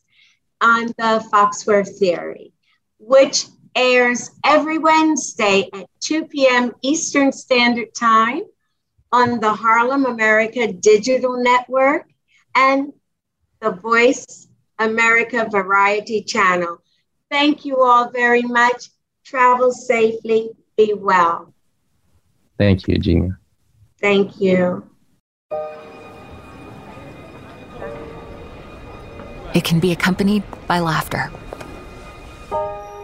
[0.62, 2.54] on the Foxworth Theory,
[2.98, 3.46] which
[3.76, 6.72] airs every Wednesday at 2 p.m.
[6.82, 8.44] Eastern Standard Time
[9.12, 12.10] on the Harlem America Digital Network
[12.56, 12.94] and
[13.60, 14.48] the Voice
[14.80, 16.80] America Variety Channel.
[17.30, 18.90] Thank you all very much.
[19.26, 20.50] Travel safely.
[20.78, 21.54] Be well.
[22.58, 23.38] Thank you, Gina.
[24.00, 24.88] Thank you.
[29.54, 31.32] It can be accompanied by laughter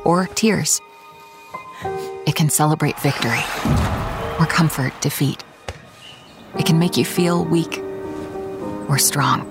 [0.06, 0.80] or tears.
[2.28, 3.44] It can celebrate victory
[4.40, 5.44] or comfort defeat.
[6.58, 7.80] It can make you feel weak
[8.88, 9.50] or strong.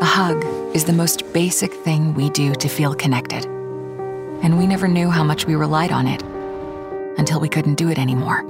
[0.00, 0.44] A hug
[0.74, 3.44] is the most basic thing we do to feel connected.
[4.42, 6.22] And we never knew how much we relied on it
[7.18, 8.42] until we couldn't do it anymore.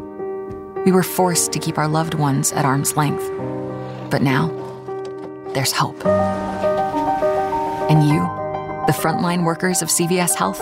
[0.84, 3.28] We were forced to keep our loved ones at arm's length.
[4.08, 4.48] But now,
[5.52, 6.06] there's hope.
[7.90, 8.20] And you,
[8.86, 10.60] the frontline workers of CVS Health,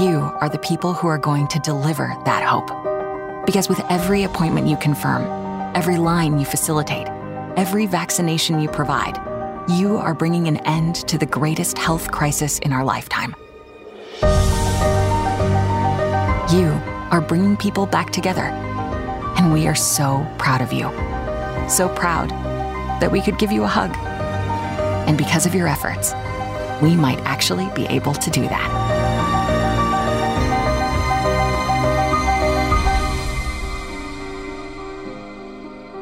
[0.00, 2.68] you are the people who are going to deliver that hope.
[3.44, 5.24] Because with every appointment you confirm,
[5.76, 7.06] every line you facilitate,
[7.56, 9.18] every vaccination you provide,
[9.78, 13.34] you are bringing an end to the greatest health crisis in our lifetime.
[16.52, 16.70] You
[17.10, 20.90] are bringing people back together, and we are so proud of you.
[21.68, 22.30] So proud
[23.00, 23.94] that we could give you a hug.
[25.08, 26.14] And because of your efforts,
[26.82, 28.90] we might actually be able to do that.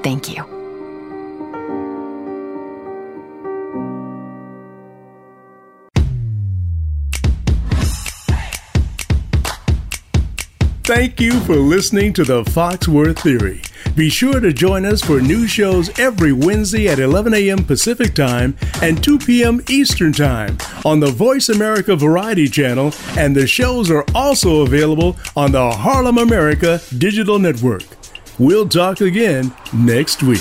[0.03, 0.58] Thank you.
[10.89, 13.61] Thank you for listening to the Foxworth Theory.
[13.95, 17.63] Be sure to join us for new shows every Wednesday at 11 a.m.
[17.63, 19.63] Pacific Time and 2 p.m.
[19.69, 25.53] Eastern Time on the Voice America Variety Channel, and the shows are also available on
[25.53, 27.83] the Harlem America Digital Network.
[28.39, 30.41] We'll talk again next week.